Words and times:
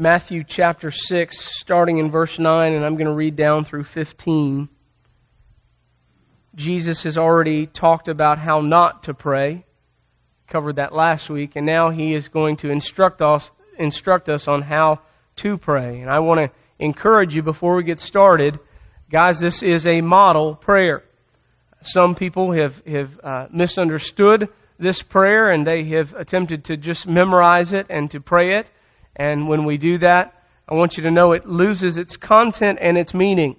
Matthew 0.00 0.44
chapter 0.44 0.92
6, 0.92 1.36
starting 1.36 1.98
in 1.98 2.12
verse 2.12 2.38
9, 2.38 2.72
and 2.72 2.84
I'm 2.84 2.94
going 2.94 3.08
to 3.08 3.12
read 3.12 3.34
down 3.34 3.64
through 3.64 3.82
15. 3.82 4.68
Jesus 6.54 7.02
has 7.02 7.18
already 7.18 7.66
talked 7.66 8.06
about 8.06 8.38
how 8.38 8.60
not 8.60 9.02
to 9.02 9.14
pray. 9.14 9.66
Covered 10.46 10.76
that 10.76 10.94
last 10.94 11.28
week, 11.28 11.56
and 11.56 11.66
now 11.66 11.90
he 11.90 12.14
is 12.14 12.28
going 12.28 12.58
to 12.58 12.70
instruct 12.70 13.20
us 13.22 13.50
instruct 13.76 14.28
us 14.28 14.46
on 14.46 14.62
how 14.62 15.00
to 15.36 15.56
pray. 15.58 16.00
And 16.00 16.10
I 16.10 16.20
want 16.20 16.40
to 16.40 16.84
encourage 16.84 17.34
you 17.34 17.42
before 17.42 17.74
we 17.76 17.82
get 17.82 17.98
started, 17.98 18.58
guys, 19.10 19.40
this 19.40 19.64
is 19.64 19.84
a 19.84 20.00
model 20.00 20.54
prayer. 20.54 21.02
Some 21.82 22.14
people 22.14 22.52
have 22.52 22.80
have 22.86 23.20
uh, 23.22 23.46
misunderstood 23.52 24.48
this 24.78 25.02
prayer 25.02 25.50
and 25.50 25.66
they 25.66 25.84
have 25.96 26.14
attempted 26.14 26.66
to 26.66 26.76
just 26.76 27.08
memorize 27.08 27.72
it 27.72 27.86
and 27.90 28.10
to 28.12 28.20
pray 28.20 28.58
it. 28.58 28.70
And 29.18 29.48
when 29.48 29.64
we 29.64 29.76
do 29.78 29.98
that, 29.98 30.34
I 30.68 30.74
want 30.74 30.96
you 30.96 31.04
to 31.04 31.10
know 31.10 31.32
it 31.32 31.46
loses 31.46 31.96
its 31.96 32.16
content 32.16 32.78
and 32.80 32.96
its 32.96 33.14
meaning. 33.14 33.56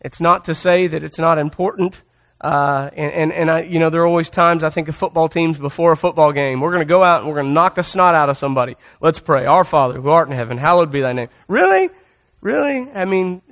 It's 0.00 0.20
not 0.20 0.46
to 0.46 0.54
say 0.54 0.88
that 0.88 1.04
it's 1.04 1.18
not 1.18 1.38
important. 1.38 2.02
Uh, 2.40 2.88
and, 2.96 3.12
and, 3.12 3.32
and 3.32 3.50
I, 3.50 3.62
you 3.62 3.78
know, 3.78 3.90
there 3.90 4.00
are 4.00 4.06
always 4.06 4.30
times 4.30 4.64
I 4.64 4.70
think 4.70 4.88
of 4.88 4.96
football 4.96 5.28
teams 5.28 5.58
before 5.58 5.92
a 5.92 5.96
football 5.96 6.32
game. 6.32 6.60
We're 6.60 6.72
going 6.72 6.86
to 6.86 6.92
go 6.92 7.04
out 7.04 7.20
and 7.20 7.28
we're 7.28 7.34
going 7.34 7.48
to 7.48 7.52
knock 7.52 7.74
the 7.74 7.82
snot 7.82 8.14
out 8.14 8.30
of 8.30 8.38
somebody. 8.38 8.76
Let's 9.00 9.20
pray. 9.20 9.44
Our 9.44 9.64
Father 9.64 10.00
who 10.00 10.08
art 10.08 10.30
in 10.30 10.34
heaven, 10.34 10.56
hallowed 10.56 10.90
be 10.90 11.02
thy 11.02 11.12
name. 11.12 11.28
Really? 11.48 11.90
Really? 12.40 12.90
I 12.94 13.04
mean, 13.04 13.42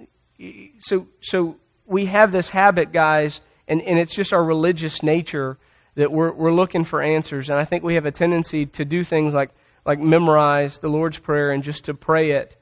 so, 0.78 1.06
so 1.20 1.56
we 1.84 2.06
have 2.06 2.32
this 2.32 2.48
habit, 2.48 2.92
guys, 2.92 3.42
and, 3.68 3.82
and 3.82 3.98
it's 3.98 4.14
just 4.14 4.32
our 4.32 4.42
religious 4.42 5.02
nature 5.02 5.58
that 5.96 6.10
we're, 6.10 6.32
we're 6.32 6.52
looking 6.52 6.84
for 6.84 7.02
answers. 7.02 7.50
And 7.50 7.58
I 7.58 7.66
think 7.66 7.84
we 7.84 7.96
have 7.96 8.06
a 8.06 8.10
tendency 8.10 8.64
to 8.66 8.86
do 8.86 9.04
things 9.04 9.34
like, 9.34 9.50
like 9.88 9.98
memorize 9.98 10.78
the 10.80 10.88
Lord's 10.88 11.16
Prayer 11.16 11.50
and 11.50 11.62
just 11.62 11.86
to 11.86 11.94
pray 11.94 12.32
it. 12.32 12.54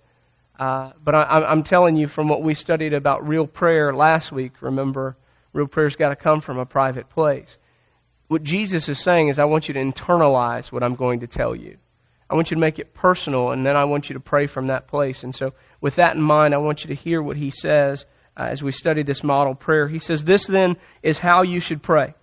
Uh, 0.61 0.93
but 1.03 1.17
I, 1.17 1.23
I'm 1.23 1.65
telling 1.65 1.97
you 1.97 2.07
from 2.07 2.29
what 2.29 2.41
we 2.41 2.55
studied 2.55 2.95
about 2.95 3.27
real 3.27 3.49
prayer 3.49 3.93
last 3.93 4.31
week, 4.31 4.53
remember, 4.63 5.17
real 5.53 5.67
prayer's 5.67 5.97
got 5.97 6.11
to 6.11 6.17
come 6.17 6.41
from 6.41 6.59
a 6.59 6.65
private 6.65 7.11
place. 7.11 7.59
What 8.29 8.45
Jesus 8.45 8.89
is 8.89 9.01
saying 9.01 9.29
is, 9.29 9.41
I 9.41 9.47
want 9.47 9.67
you 9.67 9.75
to 9.75 9.81
internalize 9.81 10.71
what 10.71 10.85
I'm 10.85 10.95
going 10.95 11.21
to 11.21 11.27
tell 11.27 11.57
you. 11.57 11.79
I 12.31 12.37
want 12.37 12.53
you 12.53 12.55
to 12.55 12.61
make 12.61 12.79
it 12.79 12.95
personal, 12.95 13.51
and 13.51 13.67
then 13.67 13.77
I 13.77 13.87
want 13.87 14.09
you 14.09 14.15
to 14.15 14.21
pray 14.21 14.47
from 14.47 14.69
that 14.69 14.87
place. 14.87 15.25
And 15.25 15.35
so, 15.35 15.53
with 15.81 15.97
that 15.97 16.15
in 16.15 16.23
mind, 16.23 16.55
I 16.55 16.59
want 16.59 16.85
you 16.85 16.95
to 16.95 17.03
hear 17.03 17.21
what 17.21 17.37
he 17.37 17.51
says 17.51 18.07
uh, 18.37 18.45
as 18.45 18.63
we 18.63 18.71
study 18.71 19.03
this 19.03 19.25
model 19.25 19.57
prayer. 19.57 19.89
He 19.89 19.99
says, 19.99 20.23
This 20.23 20.47
then 20.47 20.77
is 21.03 21.19
how 21.19 21.43
you 21.43 21.59
should 21.59 21.83
pray. 21.83 22.15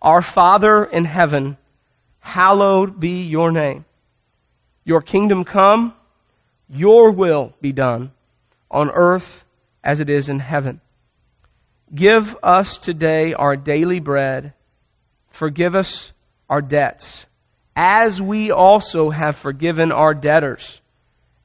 Our 0.00 0.22
Father 0.22 0.84
in 0.84 1.04
heaven, 1.04 1.56
hallowed 2.20 3.00
be 3.00 3.24
your 3.24 3.50
name. 3.50 3.84
Your 4.84 5.00
kingdom 5.00 5.44
come, 5.44 5.94
your 6.68 7.10
will 7.10 7.54
be 7.60 7.72
done 7.72 8.12
on 8.70 8.90
earth 8.90 9.44
as 9.82 10.00
it 10.00 10.10
is 10.10 10.28
in 10.28 10.38
heaven. 10.38 10.80
Give 11.94 12.36
us 12.42 12.78
today 12.78 13.34
our 13.34 13.56
daily 13.56 14.00
bread. 14.00 14.52
Forgive 15.30 15.74
us 15.74 16.12
our 16.48 16.60
debts, 16.60 17.24
as 17.76 18.20
we 18.20 18.50
also 18.50 19.10
have 19.10 19.36
forgiven 19.36 19.92
our 19.92 20.14
debtors. 20.14 20.80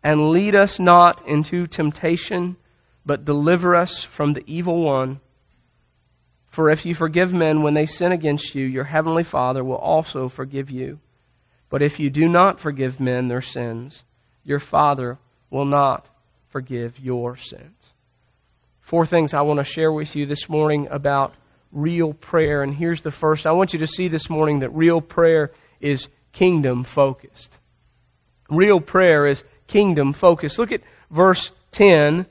And 0.03 0.29
lead 0.29 0.55
us 0.55 0.79
not 0.79 1.27
into 1.27 1.67
temptation, 1.67 2.55
but 3.05 3.25
deliver 3.25 3.75
us 3.75 4.03
from 4.03 4.33
the 4.33 4.43
evil 4.47 4.83
one. 4.83 5.19
For 6.47 6.69
if 6.69 6.85
you 6.85 6.95
forgive 6.95 7.33
men 7.33 7.61
when 7.61 7.73
they 7.73 7.85
sin 7.85 8.11
against 8.11 8.55
you, 8.55 8.65
your 8.65 8.85
heavenly 8.85 9.23
Father 9.23 9.63
will 9.63 9.77
also 9.77 10.29
forgive 10.29 10.71
you. 10.71 10.99
But 11.69 11.81
if 11.81 11.99
you 11.99 12.09
do 12.09 12.27
not 12.27 12.59
forgive 12.59 12.99
men 12.99 13.27
their 13.27 13.41
sins, 13.41 14.03
your 14.43 14.59
Father 14.59 15.17
will 15.49 15.65
not 15.65 16.07
forgive 16.49 16.99
your 16.99 17.37
sins. 17.37 17.93
Four 18.81 19.05
things 19.05 19.33
I 19.33 19.41
want 19.41 19.59
to 19.59 19.63
share 19.63 19.91
with 19.91 20.15
you 20.15 20.25
this 20.25 20.49
morning 20.49 20.87
about 20.89 21.35
real 21.71 22.13
prayer. 22.13 22.63
And 22.63 22.73
here's 22.73 23.01
the 23.01 23.11
first. 23.11 23.45
I 23.45 23.51
want 23.51 23.73
you 23.73 23.79
to 23.79 23.87
see 23.87 24.07
this 24.07 24.29
morning 24.29 24.59
that 24.59 24.73
real 24.73 24.99
prayer 24.99 25.51
is 25.79 26.07
kingdom 26.31 26.83
focused. 26.83 27.55
Real 28.49 28.79
prayer 28.79 29.27
is 29.27 29.43
kingdom 29.67 30.13
focused. 30.13 30.57
Look 30.57 30.71
at 30.71 30.81
verse 31.11 31.51
10. 31.71 32.25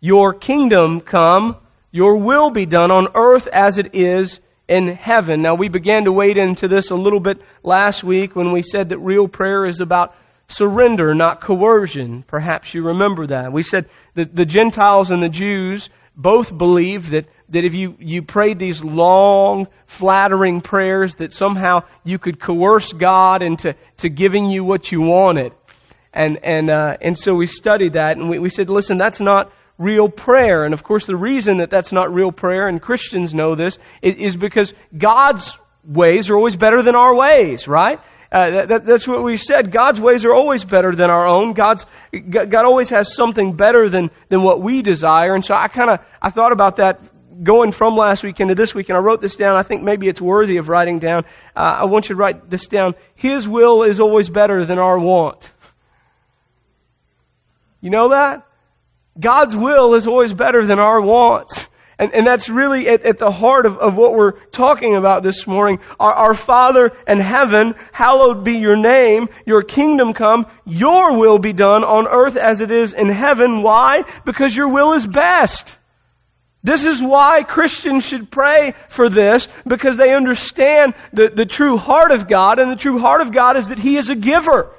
Your 0.00 0.34
kingdom 0.34 1.00
come 1.00 1.56
your 1.94 2.16
will 2.16 2.50
be 2.50 2.66
done 2.66 2.90
on 2.90 3.06
earth 3.14 3.46
as 3.46 3.78
it 3.78 3.94
is 3.94 4.40
in 4.68 4.88
heaven. 4.88 5.42
Now, 5.42 5.54
we 5.54 5.68
began 5.68 6.04
to 6.04 6.12
wade 6.12 6.38
into 6.38 6.68
this 6.68 6.90
a 6.90 6.96
little 6.96 7.20
bit 7.20 7.40
last 7.62 8.02
week 8.02 8.34
when 8.34 8.52
we 8.52 8.62
said 8.62 8.88
that 8.90 8.98
real 8.98 9.28
prayer 9.28 9.66
is 9.66 9.80
about 9.80 10.14
surrender, 10.48 11.14
not 11.14 11.40
coercion. 11.40 12.24
Perhaps 12.26 12.74
you 12.74 12.86
remember 12.86 13.26
that. 13.28 13.52
We 13.52 13.62
said 13.62 13.88
that 14.14 14.34
the 14.34 14.44
Gentiles 14.44 15.10
and 15.10 15.22
the 15.22 15.28
Jews 15.28 15.90
both 16.16 16.56
believed 16.56 17.10
that, 17.10 17.26
that 17.50 17.64
if 17.64 17.74
you, 17.74 17.96
you 17.98 18.22
prayed 18.22 18.58
these 18.58 18.82
long, 18.82 19.66
flattering 19.86 20.60
prayers, 20.60 21.16
that 21.16 21.32
somehow 21.32 21.80
you 22.04 22.18
could 22.18 22.40
coerce 22.40 22.92
God 22.92 23.42
into 23.42 23.74
to 23.98 24.08
giving 24.08 24.48
you 24.48 24.64
what 24.64 24.92
you 24.92 25.00
wanted. 25.00 25.52
And, 26.12 26.38
and, 26.44 26.70
uh, 26.70 26.96
and 27.00 27.18
so 27.18 27.34
we 27.34 27.46
studied 27.46 27.94
that 27.94 28.16
and 28.16 28.30
we, 28.30 28.38
we 28.38 28.48
said, 28.48 28.70
listen, 28.70 28.98
that's 28.98 29.20
not 29.20 29.52
real 29.78 30.08
prayer. 30.08 30.64
And 30.64 30.74
of 30.74 30.82
course, 30.82 31.06
the 31.06 31.16
reason 31.16 31.58
that 31.58 31.70
that's 31.70 31.92
not 31.92 32.12
real 32.12 32.32
prayer, 32.32 32.68
and 32.68 32.80
Christians 32.80 33.34
know 33.34 33.54
this, 33.54 33.78
is 34.02 34.36
because 34.36 34.72
God's 34.96 35.56
ways 35.86 36.30
are 36.30 36.36
always 36.36 36.56
better 36.56 36.82
than 36.82 36.94
our 36.94 37.14
ways, 37.14 37.68
right? 37.68 38.00
Uh, 38.32 38.50
that, 38.50 38.68
that, 38.68 38.86
that's 38.86 39.06
what 39.06 39.22
we 39.22 39.36
said. 39.36 39.70
God's 39.70 40.00
ways 40.00 40.24
are 40.24 40.34
always 40.34 40.64
better 40.64 40.92
than 40.92 41.08
our 41.08 41.26
own. 41.26 41.52
God's 41.52 41.86
God 42.28 42.64
always 42.64 42.90
has 42.90 43.14
something 43.14 43.52
better 43.52 43.88
than 43.88 44.10
than 44.28 44.42
what 44.42 44.60
we 44.60 44.82
desire. 44.82 45.34
And 45.34 45.44
so 45.44 45.54
I 45.54 45.68
kind 45.68 45.90
of 45.90 46.00
I 46.20 46.30
thought 46.30 46.50
about 46.50 46.76
that 46.76 47.00
going 47.44 47.70
from 47.70 47.96
last 47.96 48.24
week 48.24 48.40
into 48.40 48.56
this 48.56 48.74
week, 48.74 48.88
and 48.88 48.98
I 48.98 49.00
wrote 49.00 49.20
this 49.20 49.36
down. 49.36 49.56
I 49.56 49.62
think 49.62 49.82
maybe 49.82 50.08
it's 50.08 50.20
worthy 50.20 50.56
of 50.56 50.68
writing 50.68 50.98
down. 50.98 51.24
Uh, 51.56 51.60
I 51.60 51.84
want 51.84 52.08
you 52.08 52.16
to 52.16 52.20
write 52.20 52.50
this 52.50 52.66
down. 52.66 52.94
His 53.14 53.48
will 53.48 53.84
is 53.84 54.00
always 54.00 54.28
better 54.28 54.64
than 54.64 54.78
our 54.78 54.98
want. 54.98 55.50
You 57.80 57.90
know 57.90 58.08
that? 58.08 58.46
God's 59.18 59.56
will 59.56 59.94
is 59.94 60.06
always 60.06 60.34
better 60.34 60.66
than 60.66 60.78
our 60.78 61.00
wants. 61.00 61.68
And, 61.98 62.12
and 62.12 62.26
that's 62.26 62.48
really 62.48 62.88
at, 62.88 63.02
at 63.02 63.18
the 63.18 63.30
heart 63.30 63.66
of, 63.66 63.78
of, 63.78 63.96
what 63.96 64.14
we're 64.14 64.32
talking 64.32 64.96
about 64.96 65.22
this 65.22 65.46
morning. 65.46 65.78
Our, 66.00 66.12
our 66.12 66.34
Father 66.34 66.90
in 67.06 67.20
heaven, 67.20 67.74
hallowed 67.92 68.42
be 68.42 68.58
your 68.58 68.76
name, 68.76 69.28
your 69.46 69.62
kingdom 69.62 70.12
come, 70.12 70.46
your 70.66 71.18
will 71.18 71.38
be 71.38 71.52
done 71.52 71.84
on 71.84 72.08
earth 72.08 72.36
as 72.36 72.60
it 72.60 72.72
is 72.72 72.92
in 72.92 73.08
heaven. 73.08 73.62
Why? 73.62 74.04
Because 74.24 74.56
your 74.56 74.68
will 74.68 74.94
is 74.94 75.06
best. 75.06 75.78
This 76.64 76.84
is 76.84 77.00
why 77.00 77.44
Christians 77.44 78.06
should 78.06 78.30
pray 78.30 78.74
for 78.88 79.08
this, 79.08 79.46
because 79.66 79.96
they 79.96 80.14
understand 80.14 80.94
the, 81.12 81.30
the 81.32 81.46
true 81.46 81.76
heart 81.76 82.10
of 82.10 82.26
God, 82.26 82.58
and 82.58 82.72
the 82.72 82.76
true 82.76 82.98
heart 82.98 83.20
of 83.20 83.32
God 83.32 83.56
is 83.56 83.68
that 83.68 83.78
He 83.78 83.96
is 83.96 84.10
a 84.10 84.16
giver. 84.16 84.74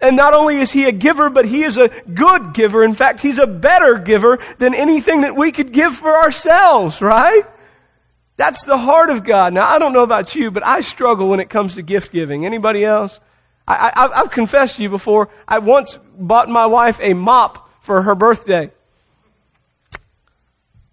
And 0.00 0.16
not 0.16 0.34
only 0.34 0.58
is 0.58 0.70
he 0.70 0.84
a 0.84 0.92
giver, 0.92 1.30
but 1.30 1.46
he 1.46 1.64
is 1.64 1.78
a 1.78 1.88
good 1.88 2.54
giver. 2.54 2.84
In 2.84 2.94
fact, 2.94 3.20
he's 3.20 3.38
a 3.38 3.46
better 3.46 3.98
giver 3.98 4.38
than 4.58 4.74
anything 4.74 5.22
that 5.22 5.36
we 5.36 5.52
could 5.52 5.72
give 5.72 5.94
for 5.94 6.16
ourselves, 6.16 7.00
right? 7.00 7.44
That's 8.36 8.64
the 8.64 8.78
heart 8.78 9.10
of 9.10 9.24
God. 9.24 9.52
Now, 9.52 9.68
I 9.68 9.78
don't 9.78 9.92
know 9.92 10.02
about 10.02 10.34
you, 10.34 10.50
but 10.50 10.66
I 10.66 10.80
struggle 10.80 11.28
when 11.28 11.40
it 11.40 11.50
comes 11.50 11.74
to 11.74 11.82
gift 11.82 12.12
giving. 12.12 12.46
Anybody 12.46 12.84
else? 12.84 13.20
I, 13.68 14.10
have 14.16 14.30
confessed 14.30 14.76
to 14.76 14.82
you 14.82 14.88
before, 14.88 15.28
I 15.46 15.58
once 15.58 15.96
bought 16.18 16.48
my 16.48 16.66
wife 16.66 16.98
a 17.00 17.14
mop 17.14 17.68
for 17.82 18.02
her 18.02 18.14
birthday. 18.14 18.72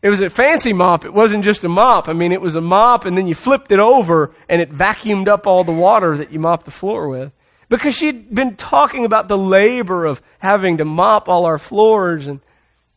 It 0.01 0.09
was 0.09 0.21
a 0.21 0.29
fancy 0.29 0.73
mop. 0.73 1.05
It 1.05 1.13
wasn't 1.13 1.43
just 1.43 1.63
a 1.63 1.69
mop. 1.69 2.07
I 2.07 2.13
mean, 2.13 2.31
it 2.31 2.41
was 2.41 2.55
a 2.55 2.61
mop 2.61 3.05
and 3.05 3.17
then 3.17 3.27
you 3.27 3.33
flipped 3.33 3.71
it 3.71 3.79
over 3.79 4.31
and 4.47 4.61
it 4.61 4.69
vacuumed 4.69 5.27
up 5.27 5.47
all 5.47 5.63
the 5.63 5.71
water 5.71 6.17
that 6.17 6.31
you 6.31 6.39
mopped 6.39 6.65
the 6.65 6.71
floor 6.71 7.09
with. 7.09 7.31
Because 7.69 7.95
she'd 7.95 8.33
been 8.33 8.55
talking 8.55 9.05
about 9.05 9.27
the 9.27 9.37
labor 9.37 10.05
of 10.05 10.21
having 10.39 10.77
to 10.77 10.85
mop 10.85 11.27
all 11.27 11.45
our 11.45 11.57
floors 11.57 12.27
and, 12.27 12.39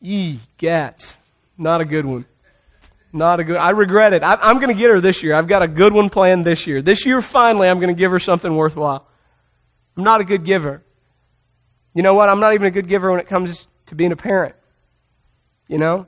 yee, 0.01 0.39
gats. 0.59 1.19
Not 1.59 1.81
a 1.81 1.85
good 1.85 2.07
one. 2.07 2.25
Not 3.13 3.41
a 3.41 3.45
good, 3.45 3.57
I 3.57 3.71
regret 3.71 4.13
it. 4.13 4.23
I, 4.23 4.51
am 4.51 4.61
going 4.61 4.69
to 4.69 4.81
get 4.81 4.91
her 4.91 5.01
this 5.01 5.23
year. 5.23 5.35
I've 5.35 5.49
got 5.49 5.63
a 5.63 5.69
good 5.69 5.93
one 5.93 6.09
planned 6.09 6.47
this 6.47 6.67
year. 6.69 6.81
This 6.81 7.05
year, 7.05 7.21
finally, 7.21 7.67
I'm 7.67 7.81
going 7.81 7.95
to 7.95 8.01
give 8.01 8.13
her 8.13 8.21
something 8.21 8.55
worthwhile. 8.55 9.07
I'm 9.97 10.05
not 10.05 10.21
a 10.21 10.25
good 10.25 10.45
giver. 10.45 10.85
You 11.93 12.05
know 12.05 12.15
what? 12.15 12.29
I'm 12.29 12.39
not 12.39 12.55
even 12.55 12.69
a 12.69 12.71
good 12.71 12.89
giver 12.89 13.11
when 13.11 13.19
it 13.19 13.27
comes 13.27 13.67
to 13.87 13.97
being 13.97 14.13
a 14.13 14.17
parent. 14.17 14.55
You 15.67 15.79
know? 15.79 16.07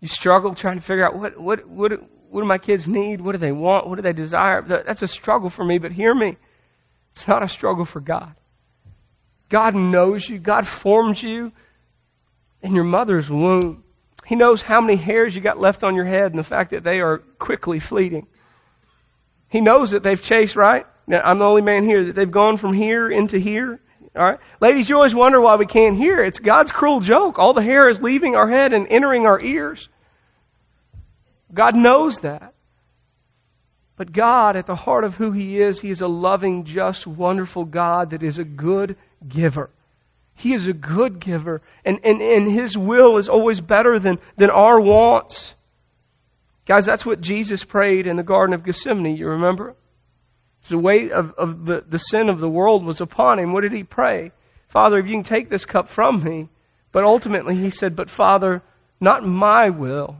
You 0.00 0.08
struggle 0.08 0.54
trying 0.54 0.76
to 0.76 0.82
figure 0.82 1.06
out 1.06 1.16
what, 1.16 1.40
what, 1.40 1.68
what, 1.68 1.92
what 2.30 2.40
do 2.40 2.46
my 2.46 2.58
kids 2.58 2.88
need? 2.88 3.20
What 3.20 3.32
do 3.32 3.38
they 3.38 3.52
want? 3.52 3.86
What 3.86 3.96
do 3.96 4.02
they 4.02 4.12
desire? 4.12 4.62
That's 4.62 5.02
a 5.02 5.06
struggle 5.06 5.50
for 5.50 5.64
me, 5.64 5.78
but 5.78 5.92
hear 5.92 6.12
me. 6.12 6.36
It's 7.12 7.28
not 7.28 7.42
a 7.42 7.48
struggle 7.48 7.84
for 7.84 8.00
God. 8.00 8.34
God 9.48 9.74
knows 9.74 10.28
you. 10.28 10.38
God 10.38 10.66
formed 10.66 11.20
you 11.20 11.52
in 12.62 12.74
your 12.74 12.84
mother's 12.84 13.30
womb. 13.30 13.84
He 14.24 14.36
knows 14.36 14.62
how 14.62 14.80
many 14.80 14.96
hairs 14.96 15.34
you 15.34 15.40
got 15.40 15.58
left 15.58 15.82
on 15.82 15.96
your 15.96 16.04
head 16.04 16.30
and 16.30 16.38
the 16.38 16.44
fact 16.44 16.70
that 16.70 16.84
they 16.84 17.00
are 17.00 17.18
quickly 17.18 17.80
fleeting. 17.80 18.26
He 19.48 19.60
knows 19.60 19.90
that 19.90 20.02
they've 20.02 20.22
chased, 20.22 20.54
right? 20.54 20.86
Now, 21.06 21.20
I'm 21.24 21.38
the 21.38 21.44
only 21.44 21.62
man 21.62 21.84
here 21.84 22.04
that 22.04 22.14
they've 22.14 22.30
gone 22.30 22.56
from 22.56 22.72
here 22.72 23.10
into 23.10 23.38
here. 23.38 23.80
All 24.14 24.22
right? 24.22 24.38
Ladies, 24.60 24.88
you 24.88 24.96
always 24.96 25.14
wonder 25.14 25.40
why 25.40 25.56
we 25.56 25.66
can't 25.66 25.96
hear. 25.96 26.22
It's 26.24 26.38
God's 26.38 26.70
cruel 26.70 27.00
joke. 27.00 27.38
All 27.38 27.52
the 27.52 27.62
hair 27.62 27.88
is 27.88 28.00
leaving 28.00 28.36
our 28.36 28.48
head 28.48 28.72
and 28.72 28.86
entering 28.88 29.26
our 29.26 29.42
ears. 29.42 29.88
God 31.52 31.74
knows 31.74 32.20
that. 32.20 32.54
But 34.00 34.12
God, 34.12 34.56
at 34.56 34.64
the 34.64 34.74
heart 34.74 35.04
of 35.04 35.16
who 35.16 35.30
He 35.30 35.60
is, 35.60 35.78
He 35.78 35.90
is 35.90 36.00
a 36.00 36.08
loving, 36.08 36.64
just, 36.64 37.06
wonderful 37.06 37.66
God 37.66 38.12
that 38.12 38.22
is 38.22 38.38
a 38.38 38.44
good 38.44 38.96
giver. 39.28 39.68
He 40.36 40.54
is 40.54 40.66
a 40.66 40.72
good 40.72 41.20
giver, 41.20 41.60
and, 41.84 42.00
and, 42.02 42.22
and 42.22 42.50
His 42.50 42.78
will 42.78 43.18
is 43.18 43.28
always 43.28 43.60
better 43.60 43.98
than, 43.98 44.18
than 44.38 44.48
our 44.48 44.80
wants. 44.80 45.54
Guys, 46.64 46.86
that's 46.86 47.04
what 47.04 47.20
Jesus 47.20 47.62
prayed 47.62 48.06
in 48.06 48.16
the 48.16 48.22
Garden 48.22 48.54
of 48.54 48.64
Gethsemane, 48.64 49.18
you 49.18 49.28
remember? 49.32 49.76
The 50.70 50.78
weight 50.78 51.12
of, 51.12 51.34
of 51.34 51.66
the, 51.66 51.84
the 51.86 51.98
sin 51.98 52.30
of 52.30 52.40
the 52.40 52.48
world 52.48 52.86
was 52.86 53.02
upon 53.02 53.38
him. 53.38 53.52
What 53.52 53.64
did 53.64 53.74
he 53.74 53.84
pray? 53.84 54.32
Father, 54.68 54.98
if 54.98 55.08
you 55.08 55.12
can 55.12 55.24
take 55.24 55.50
this 55.50 55.66
cup 55.66 55.90
from 55.90 56.24
me. 56.24 56.48
But 56.90 57.04
ultimately 57.04 57.54
he 57.54 57.68
said, 57.68 57.96
But 57.96 58.08
Father, 58.08 58.62
not 58.98 59.26
my 59.26 59.68
will, 59.68 60.16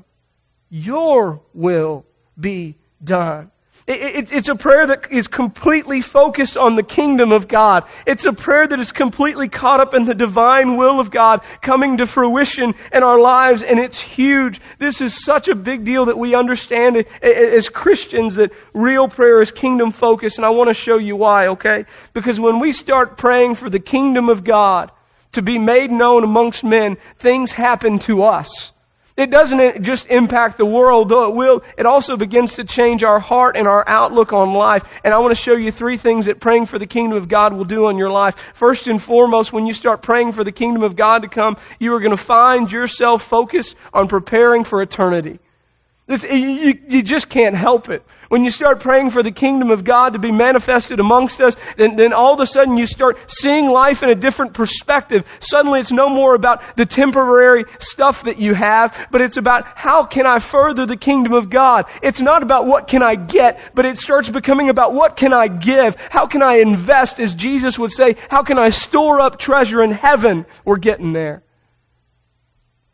your 0.69 1.41
will 1.55 2.05
be 2.39 2.77
done. 3.03 3.51
It's 3.87 4.49
a 4.49 4.55
prayer 4.55 4.87
that 4.89 5.11
is 5.11 5.27
completely 5.27 6.01
focused 6.01 6.57
on 6.57 6.77
the 6.77 6.83
kingdom 6.83 7.33
of 7.33 7.49
God. 7.49 7.85
It's 8.07 8.27
a 8.27 8.33
prayer 8.33 8.67
that 8.67 8.79
is 8.79 8.93
completely 8.93 9.49
caught 9.49 9.81
up 9.81 9.95
in 9.95 10.05
the 10.05 10.15
divine 10.15 10.77
will 10.77 11.01
of 11.01 11.11
God 11.11 11.43
coming 11.63 11.97
to 11.97 12.07
fruition 12.07 12.75
in 12.93 13.03
our 13.03 13.21
lives, 13.21 13.63
and 13.63 13.79
it's 13.79 14.01
huge. 14.01 14.61
This 14.79 15.01
is 15.01 15.25
such 15.25 15.49
a 15.49 15.55
big 15.55 15.85
deal 15.85 16.07
that 16.07 16.19
we 16.19 16.35
understand 16.35 17.05
as 17.23 17.69
Christians 17.69 18.37
that 18.37 18.53
real 18.75 19.09
prayer 19.09 19.41
is 19.41 19.51
kingdom 19.51 19.93
focused, 19.93 20.39
and 20.39 20.47
I 20.47 20.51
want 20.51 20.69
to 20.69 20.75
show 20.75 20.99
you 20.99 21.17
why, 21.17 21.49
okay? 21.49 21.87
Because 22.13 22.39
when 22.39 22.61
we 22.61 22.73
start 22.73 23.17
praying 23.17 23.55
for 23.55 23.71
the 23.71 23.81
kingdom 23.81 24.29
of 24.29 24.45
God 24.45 24.93
to 25.33 25.43
be 25.43 25.59
made 25.59 25.91
known 25.91 26.25
amongst 26.25 26.65
men, 26.65 26.97
things 27.19 27.53
happen 27.53 27.99
to 28.01 28.25
us. 28.25 28.73
It 29.21 29.31
doesn't 29.31 29.83
just 29.83 30.07
impact 30.07 30.57
the 30.57 30.65
world, 30.65 31.11
though 31.11 31.29
it 31.29 31.35
will. 31.35 31.63
It 31.77 31.85
also 31.85 32.17
begins 32.17 32.55
to 32.55 32.65
change 32.65 33.05
our 33.05 33.21
heart 33.21 33.55
and 33.55 33.69
our 33.69 33.85
outlook 33.87 34.33
on 34.33 34.55
life. 34.55 34.89
And 35.05 35.13
I 35.13 35.19
want 35.19 35.37
to 35.37 35.43
show 35.43 35.55
you 35.55 35.71
three 35.71 35.99
things 35.99 36.25
that 36.25 36.41
praying 36.41 36.65
for 36.65 36.79
the 36.79 36.87
kingdom 36.87 37.19
of 37.19 37.29
God 37.29 37.53
will 37.53 37.67
do 37.67 37.91
in 37.91 37.99
your 37.99 38.11
life. 38.11 38.37
First 38.55 38.89
and 38.89 39.01
foremost, 39.01 39.53
when 39.53 39.67
you 39.67 39.75
start 39.75 40.01
praying 40.01 40.33
for 40.33 40.43
the 40.43 40.53
kingdom 40.53 40.83
of 40.83 40.97
God 40.97 41.21
to 41.21 41.29
come, 41.29 41.59
you 41.79 41.93
are 41.93 42.01
going 42.01 42.17
to 42.17 42.23
find 42.23 42.73
yourself 42.73 43.23
focused 43.23 43.75
on 43.93 44.09
preparing 44.09 44.65
for 44.65 44.81
eternity. 44.81 45.39
You, 46.11 46.75
you, 46.89 47.03
just 47.03 47.29
can't 47.29 47.55
help 47.55 47.89
it. 47.89 48.05
When 48.29 48.45
you 48.45 48.51
start 48.51 48.81
praying 48.81 49.11
for 49.11 49.23
the 49.23 49.31
kingdom 49.31 49.71
of 49.71 49.85
God 49.85 50.15
to 50.15 50.19
be 50.19 50.33
manifested 50.33 50.99
amongst 50.99 51.41
us, 51.41 51.55
then, 51.77 51.95
then 51.95 52.13
all 52.13 52.35
of 52.35 52.41
a 52.41 52.47
sudden 52.47 52.77
you 52.77 52.87
start 52.87 53.31
seeing 53.31 53.69
life 53.69 54.03
in 54.03 54.11
a 54.11 54.17
different 54.17 54.55
perspective. 54.55 55.25
Suddenly 55.39 55.79
it's 55.79 55.93
no 55.93 56.09
more 56.09 56.35
about 56.35 56.77
the 56.77 56.85
temporary 56.85 57.65
stuff 57.79 58.25
that 58.25 58.39
you 58.39 58.55
have, 58.55 59.09
but 59.13 59.21
it's 59.21 59.37
about 59.37 59.67
how 59.77 60.05
can 60.05 60.27
I 60.27 60.41
further 60.41 60.85
the 60.85 60.97
kingdom 60.97 61.33
of 61.33 61.49
God. 61.49 61.87
It's 62.03 62.21
not 62.21 62.43
about 62.43 62.67
what 62.67 62.89
can 62.89 63.05
I 63.05 63.15
get, 63.15 63.61
but 63.75 63.85
it 63.87 63.97
starts 63.97 64.29
becoming 64.29 64.69
about 64.69 64.93
what 64.93 65.17
can 65.17 65.33
I 65.33 65.47
give? 65.47 65.95
How 66.11 66.27
can 66.27 66.43
I 66.43 66.57
invest, 66.57 67.21
as 67.21 67.35
Jesus 67.35 67.79
would 67.79 67.93
say, 67.93 68.17
how 68.29 68.43
can 68.43 68.59
I 68.59 68.71
store 68.71 69.21
up 69.21 69.39
treasure 69.39 69.81
in 69.81 69.93
heaven? 69.93 70.47
We're 70.65 70.79
getting 70.79 71.13
there. 71.13 71.45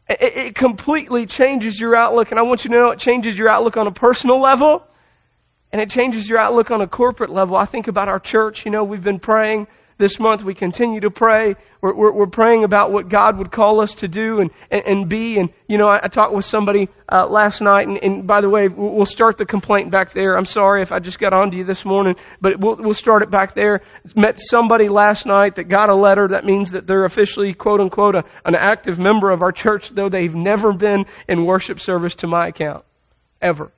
It, 0.08 0.54
completely 0.54 1.26
changes 1.26 1.80
your 1.80 1.96
outlook, 1.96 2.30
and 2.30 2.38
I 2.38 2.42
want 2.42 2.64
you 2.64 2.70
to 2.70 2.76
know 2.76 2.90
it 2.90 3.00
changes 3.00 3.36
your 3.36 3.48
outlook 3.48 3.76
on 3.76 3.88
a 3.88 3.92
personal 3.92 4.40
level, 4.40 4.86
and 5.72 5.80
it 5.80 5.90
changes 5.90 6.28
your 6.28 6.38
outlook 6.38 6.70
on 6.70 6.80
a 6.80 6.86
corporate 6.86 7.30
level. 7.30 7.56
I 7.56 7.64
think 7.64 7.88
about 7.88 8.08
our 8.08 8.20
church. 8.20 8.64
You 8.64 8.70
know, 8.70 8.84
we've 8.84 9.02
been 9.02 9.18
praying 9.18 9.66
this 9.98 10.20
month 10.20 10.44
we 10.44 10.54
continue 10.54 11.00
to 11.00 11.10
pray. 11.10 11.56
We're, 11.80 11.94
we're, 11.94 12.12
we're, 12.12 12.26
praying 12.26 12.64
about 12.64 12.92
what 12.92 13.08
God 13.08 13.38
would 13.38 13.50
call 13.50 13.80
us 13.80 13.94
to 13.96 14.08
do 14.08 14.40
and, 14.40 14.50
and, 14.70 14.82
and 14.84 15.08
be. 15.08 15.38
And, 15.38 15.50
you 15.66 15.78
know, 15.78 15.88
I, 15.88 16.00
I 16.04 16.08
talked 16.08 16.34
with 16.34 16.44
somebody 16.44 16.90
uh, 17.10 17.26
last 17.26 17.62
night, 17.62 17.88
and, 17.88 17.96
and, 18.02 18.26
by 18.26 18.42
the 18.42 18.50
way, 18.50 18.68
we'll 18.68 19.06
start 19.06 19.38
the 19.38 19.46
complaint 19.46 19.90
back 19.90 20.12
there. 20.12 20.36
I'm 20.36 20.44
sorry 20.44 20.82
if 20.82 20.92
I 20.92 20.98
just 20.98 21.18
got 21.18 21.32
on 21.32 21.50
to 21.52 21.56
you 21.56 21.64
this 21.64 21.84
morning, 21.84 22.16
but 22.40 22.60
we'll, 22.60 22.76
we'll 22.76 22.94
start 22.94 23.22
it 23.22 23.30
back 23.30 23.54
there. 23.54 23.80
Met 24.14 24.38
somebody 24.38 24.88
last 24.88 25.24
night 25.24 25.54
that 25.54 25.64
got 25.64 25.88
a 25.88 25.94
letter. 25.94 26.28
That 26.28 26.44
means 26.44 26.72
that 26.72 26.86
they're 26.86 27.04
officially, 27.04 27.54
quote 27.54 27.80
unquote, 27.80 28.16
a, 28.16 28.24
an 28.44 28.54
active 28.54 28.98
member 28.98 29.30
of 29.30 29.40
our 29.40 29.52
church, 29.52 29.88
though 29.88 30.10
they've 30.10 30.34
never 30.34 30.72
been 30.74 31.06
in 31.26 31.46
worship 31.46 31.80
service 31.80 32.16
to 32.16 32.26
my 32.26 32.48
account. 32.48 32.84
Ever. 33.40 33.72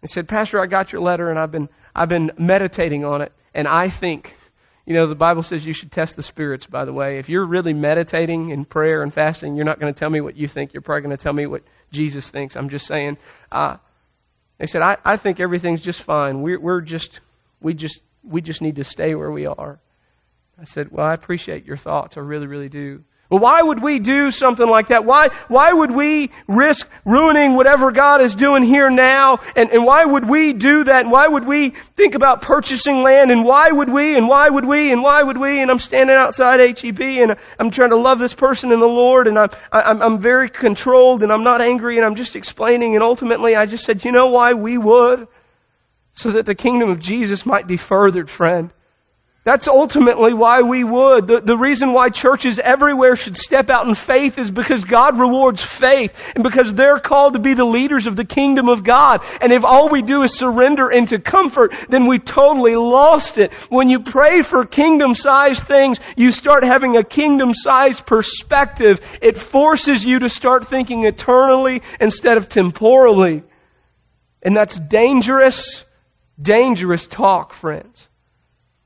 They 0.00 0.08
said, 0.08 0.28
Pastor, 0.28 0.60
I 0.60 0.66
got 0.66 0.92
your 0.92 1.00
letter, 1.00 1.30
and 1.30 1.38
I've 1.38 1.50
been, 1.50 1.68
I've 1.94 2.08
been 2.08 2.30
meditating 2.38 3.04
on 3.04 3.22
it, 3.22 3.32
and 3.54 3.66
I 3.66 3.88
think 3.88 4.36
you 4.86 4.94
know, 4.94 5.06
the 5.06 5.14
Bible 5.14 5.42
says 5.42 5.64
you 5.64 5.72
should 5.72 5.90
test 5.90 6.14
the 6.16 6.22
spirits, 6.22 6.66
by 6.66 6.84
the 6.84 6.92
way. 6.92 7.18
If 7.18 7.28
you're 7.28 7.46
really 7.46 7.72
meditating 7.72 8.50
in 8.50 8.64
prayer 8.66 9.02
and 9.02 9.12
fasting, 9.12 9.56
you're 9.56 9.64
not 9.64 9.80
going 9.80 9.92
to 9.92 9.98
tell 9.98 10.10
me 10.10 10.20
what 10.20 10.36
you 10.36 10.46
think. 10.46 10.74
You're 10.74 10.82
probably 10.82 11.02
going 11.02 11.16
to 11.16 11.22
tell 11.22 11.32
me 11.32 11.46
what 11.46 11.62
Jesus 11.90 12.28
thinks. 12.28 12.54
I'm 12.54 12.68
just 12.68 12.86
saying. 12.86 13.16
Uh, 13.50 13.78
they 14.58 14.66
said, 14.66 14.82
I, 14.82 14.98
I 15.04 15.16
think 15.16 15.40
everything's 15.40 15.80
just 15.80 16.02
fine. 16.02 16.42
We're, 16.42 16.60
we're 16.60 16.82
just, 16.82 17.20
we 17.60 17.72
just, 17.72 18.00
we 18.22 18.42
just 18.42 18.60
need 18.60 18.76
to 18.76 18.84
stay 18.84 19.14
where 19.14 19.30
we 19.30 19.46
are. 19.46 19.80
I 20.60 20.64
said, 20.64 20.90
Well, 20.90 21.06
I 21.06 21.14
appreciate 21.14 21.64
your 21.64 21.76
thoughts. 21.76 22.16
I 22.16 22.20
really, 22.20 22.46
really 22.46 22.68
do. 22.68 23.04
Well, 23.30 23.40
why 23.40 23.62
would 23.62 23.82
we 23.82 24.00
do 24.00 24.30
something 24.30 24.68
like 24.68 24.88
that? 24.88 25.06
Why, 25.06 25.28
why 25.48 25.72
would 25.72 25.90
we 25.90 26.30
risk 26.46 26.86
ruining 27.06 27.56
whatever 27.56 27.90
God 27.90 28.20
is 28.20 28.34
doing 28.34 28.62
here 28.64 28.90
now? 28.90 29.38
And, 29.56 29.70
and 29.70 29.84
why 29.84 30.04
would 30.04 30.28
we 30.28 30.52
do 30.52 30.84
that? 30.84 31.04
And 31.04 31.10
why 31.10 31.26
would 31.26 31.46
we 31.46 31.70
think 31.96 32.14
about 32.14 32.42
purchasing 32.42 33.02
land? 33.02 33.30
And 33.30 33.42
why 33.42 33.68
would 33.70 33.90
we? 33.90 34.14
And 34.14 34.28
why 34.28 34.50
would 34.50 34.66
we? 34.66 34.92
And 34.92 35.02
why 35.02 35.22
would 35.22 35.38
we? 35.38 35.60
And 35.60 35.70
I'm 35.70 35.78
standing 35.78 36.14
outside 36.14 36.60
HEB 36.60 37.00
and 37.00 37.36
I'm 37.58 37.70
trying 37.70 37.90
to 37.90 37.96
love 37.96 38.18
this 38.18 38.34
person 38.34 38.72
in 38.72 38.80
the 38.80 38.86
Lord 38.86 39.26
and 39.26 39.38
I'm, 39.38 39.48
I'm, 39.72 40.02
I'm 40.02 40.18
very 40.18 40.50
controlled 40.50 41.22
and 41.22 41.32
I'm 41.32 41.44
not 41.44 41.62
angry 41.62 41.96
and 41.96 42.04
I'm 42.04 42.16
just 42.16 42.36
explaining 42.36 42.94
and 42.94 43.02
ultimately 43.02 43.56
I 43.56 43.64
just 43.64 43.84
said, 43.84 44.04
you 44.04 44.12
know 44.12 44.26
why 44.26 44.52
we 44.52 44.76
would? 44.76 45.28
So 46.12 46.32
that 46.32 46.44
the 46.44 46.54
kingdom 46.54 46.90
of 46.90 47.00
Jesus 47.00 47.46
might 47.46 47.66
be 47.66 47.78
furthered, 47.78 48.28
friend. 48.28 48.70
That's 49.44 49.68
ultimately 49.68 50.32
why 50.32 50.62
we 50.62 50.84
would. 50.84 51.26
The, 51.26 51.40
the 51.42 51.56
reason 51.56 51.92
why 51.92 52.08
churches 52.08 52.58
everywhere 52.58 53.14
should 53.14 53.36
step 53.36 53.68
out 53.68 53.86
in 53.86 53.94
faith 53.94 54.38
is 54.38 54.50
because 54.50 54.86
God 54.86 55.20
rewards 55.20 55.62
faith 55.62 56.32
and 56.34 56.42
because 56.42 56.72
they're 56.72 56.98
called 56.98 57.34
to 57.34 57.38
be 57.38 57.52
the 57.52 57.66
leaders 57.66 58.06
of 58.06 58.16
the 58.16 58.24
kingdom 58.24 58.70
of 58.70 58.82
God. 58.82 59.22
And 59.42 59.52
if 59.52 59.62
all 59.62 59.90
we 59.90 60.00
do 60.00 60.22
is 60.22 60.32
surrender 60.32 60.90
into 60.90 61.18
comfort, 61.18 61.74
then 61.90 62.06
we 62.06 62.18
totally 62.20 62.74
lost 62.74 63.36
it. 63.36 63.52
When 63.68 63.90
you 63.90 64.00
pray 64.00 64.40
for 64.40 64.64
kingdom 64.64 65.12
sized 65.12 65.64
things, 65.64 66.00
you 66.16 66.30
start 66.30 66.64
having 66.64 66.96
a 66.96 67.04
kingdom 67.04 67.52
sized 67.52 68.06
perspective. 68.06 69.02
It 69.20 69.36
forces 69.36 70.06
you 70.06 70.20
to 70.20 70.30
start 70.30 70.68
thinking 70.68 71.04
eternally 71.04 71.82
instead 72.00 72.38
of 72.38 72.48
temporally. 72.48 73.42
And 74.42 74.56
that's 74.56 74.78
dangerous, 74.78 75.84
dangerous 76.40 77.06
talk, 77.06 77.52
friends. 77.52 78.08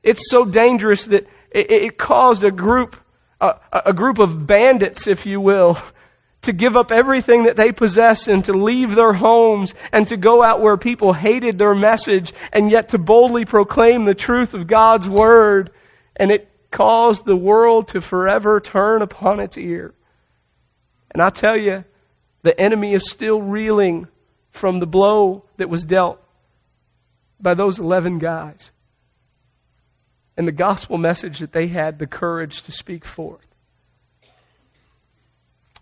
It's 0.03 0.29
so 0.29 0.45
dangerous 0.45 1.05
that 1.05 1.27
it, 1.51 1.71
it 1.71 1.97
caused 1.97 2.43
a 2.43 2.51
group, 2.51 2.95
a, 3.41 3.55
a 3.71 3.93
group 3.93 4.19
of 4.19 4.45
bandits, 4.45 5.07
if 5.07 5.25
you 5.25 5.41
will, 5.41 5.77
to 6.43 6.53
give 6.53 6.77
up 6.77 6.91
everything 6.91 7.43
that 7.43 7.57
they 7.57 7.73
possess 7.73 8.29
and 8.29 8.45
to 8.45 8.53
leave 8.53 8.95
their 8.95 9.11
homes 9.11 9.73
and 9.91 10.07
to 10.07 10.15
go 10.15 10.41
out 10.41 10.61
where 10.61 10.77
people 10.77 11.11
hated 11.11 11.57
their 11.57 11.75
message 11.75 12.31
and 12.53 12.71
yet 12.71 12.89
to 12.89 12.97
boldly 12.97 13.43
proclaim 13.43 14.05
the 14.05 14.13
truth 14.13 14.53
of 14.53 14.65
God's 14.65 15.09
word. 15.09 15.71
And 16.15 16.31
it 16.31 16.49
caused 16.71 17.25
the 17.25 17.35
world 17.35 17.89
to 17.89 17.99
forever 17.99 18.61
turn 18.61 19.01
upon 19.01 19.41
its 19.41 19.57
ear. 19.57 19.93
And 21.11 21.21
I 21.21 21.29
tell 21.29 21.59
you, 21.59 21.83
the 22.41 22.57
enemy 22.57 22.93
is 22.93 23.09
still 23.09 23.41
reeling 23.41 24.07
from 24.51 24.79
the 24.79 24.85
blow 24.85 25.43
that 25.57 25.69
was 25.69 25.83
dealt 25.83 26.21
by 27.41 27.53
those 27.53 27.79
11 27.79 28.19
guys 28.19 28.71
and 30.39 30.47
the 30.47 30.53
gospel 30.53 30.97
message 30.97 31.39
that 31.39 31.51
they 31.51 31.67
had 31.67 31.99
the 31.99 32.07
courage 32.07 32.61
to 32.61 32.71
speak 32.71 33.03
forth. 33.03 33.45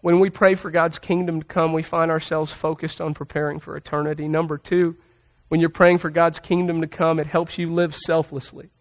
When 0.01 0.19
we 0.19 0.31
pray 0.31 0.55
for 0.55 0.71
God's 0.71 0.97
kingdom 0.97 1.41
to 1.41 1.45
come, 1.45 1.73
we 1.73 1.83
find 1.83 2.09
ourselves 2.09 2.51
focused 2.51 2.99
on 2.99 3.13
preparing 3.13 3.59
for 3.59 3.77
eternity. 3.77 4.27
Number 4.27 4.57
two, 4.57 4.95
when 5.49 5.61
you're 5.61 5.69
praying 5.69 5.99
for 5.99 6.09
God's 6.09 6.39
kingdom 6.39 6.81
to 6.81 6.87
come, 6.87 7.19
it 7.19 7.27
helps 7.27 7.59
you 7.59 7.71
live 7.71 7.95
selflessly. 7.95 8.71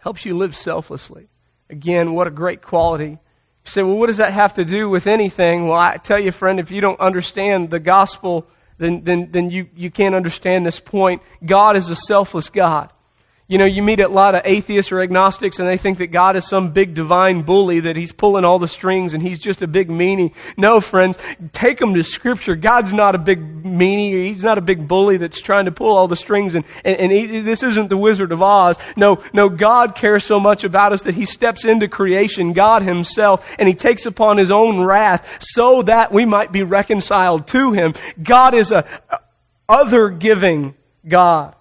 Helps 0.00 0.24
you 0.24 0.38
live 0.38 0.56
selflessly. 0.56 1.28
Again, 1.68 2.14
what 2.14 2.28
a 2.28 2.30
great 2.30 2.62
quality. 2.62 3.10
You 3.10 3.18
say, 3.66 3.82
well, 3.82 3.98
what 3.98 4.06
does 4.06 4.16
that 4.16 4.32
have 4.32 4.54
to 4.54 4.64
do 4.64 4.88
with 4.88 5.06
anything? 5.06 5.68
Well, 5.68 5.78
I 5.78 5.98
tell 5.98 6.18
you, 6.18 6.32
friend, 6.32 6.60
if 6.60 6.70
you 6.70 6.80
don't 6.80 7.00
understand 7.00 7.68
the 7.68 7.78
gospel, 7.78 8.46
then, 8.78 9.02
then, 9.04 9.28
then 9.32 9.50
you, 9.50 9.68
you 9.76 9.90
can't 9.90 10.14
understand 10.14 10.64
this 10.64 10.80
point. 10.80 11.20
God 11.44 11.76
is 11.76 11.90
a 11.90 11.94
selfless 11.94 12.48
God. 12.48 12.90
You 13.48 13.58
know, 13.58 13.64
you 13.64 13.80
meet 13.80 14.00
a 14.00 14.08
lot 14.08 14.34
of 14.34 14.42
atheists 14.44 14.90
or 14.90 15.00
agnostics 15.00 15.60
and 15.60 15.68
they 15.68 15.76
think 15.76 15.98
that 15.98 16.08
God 16.08 16.34
is 16.34 16.48
some 16.48 16.72
big 16.72 16.94
divine 16.94 17.42
bully, 17.42 17.80
that 17.80 17.94
He's 17.94 18.10
pulling 18.10 18.44
all 18.44 18.58
the 18.58 18.66
strings 18.66 19.14
and 19.14 19.22
He's 19.22 19.38
just 19.38 19.62
a 19.62 19.68
big 19.68 19.88
meanie. 19.88 20.34
No, 20.56 20.80
friends, 20.80 21.16
take 21.52 21.78
them 21.78 21.94
to 21.94 22.02
Scripture. 22.02 22.56
God's 22.56 22.92
not 22.92 23.14
a 23.14 23.18
big 23.18 23.38
meanie. 23.62 24.26
He's 24.26 24.42
not 24.42 24.58
a 24.58 24.60
big 24.60 24.88
bully 24.88 25.18
that's 25.18 25.40
trying 25.40 25.66
to 25.66 25.70
pull 25.70 25.96
all 25.96 26.08
the 26.08 26.16
strings 26.16 26.56
and, 26.56 26.64
and, 26.84 26.96
and 26.96 27.12
he, 27.12 27.40
this 27.40 27.62
isn't 27.62 27.88
the 27.88 27.96
Wizard 27.96 28.32
of 28.32 28.42
Oz. 28.42 28.78
No, 28.96 29.22
no, 29.32 29.48
God 29.48 29.94
cares 29.94 30.24
so 30.24 30.40
much 30.40 30.64
about 30.64 30.92
us 30.92 31.04
that 31.04 31.14
He 31.14 31.24
steps 31.24 31.64
into 31.64 31.86
creation, 31.88 32.52
God 32.52 32.82
Himself, 32.82 33.48
and 33.58 33.68
He 33.68 33.74
takes 33.74 34.06
upon 34.06 34.38
His 34.38 34.50
own 34.50 34.84
wrath 34.84 35.24
so 35.40 35.82
that 35.82 36.12
we 36.12 36.24
might 36.24 36.52
be 36.52 36.62
reconciled 36.64 37.46
to 37.48 37.72
Him. 37.72 37.92
God 38.20 38.54
is 38.56 38.72
a 38.72 38.84
other 39.68 40.10
giving 40.10 40.74
God. 41.06 41.55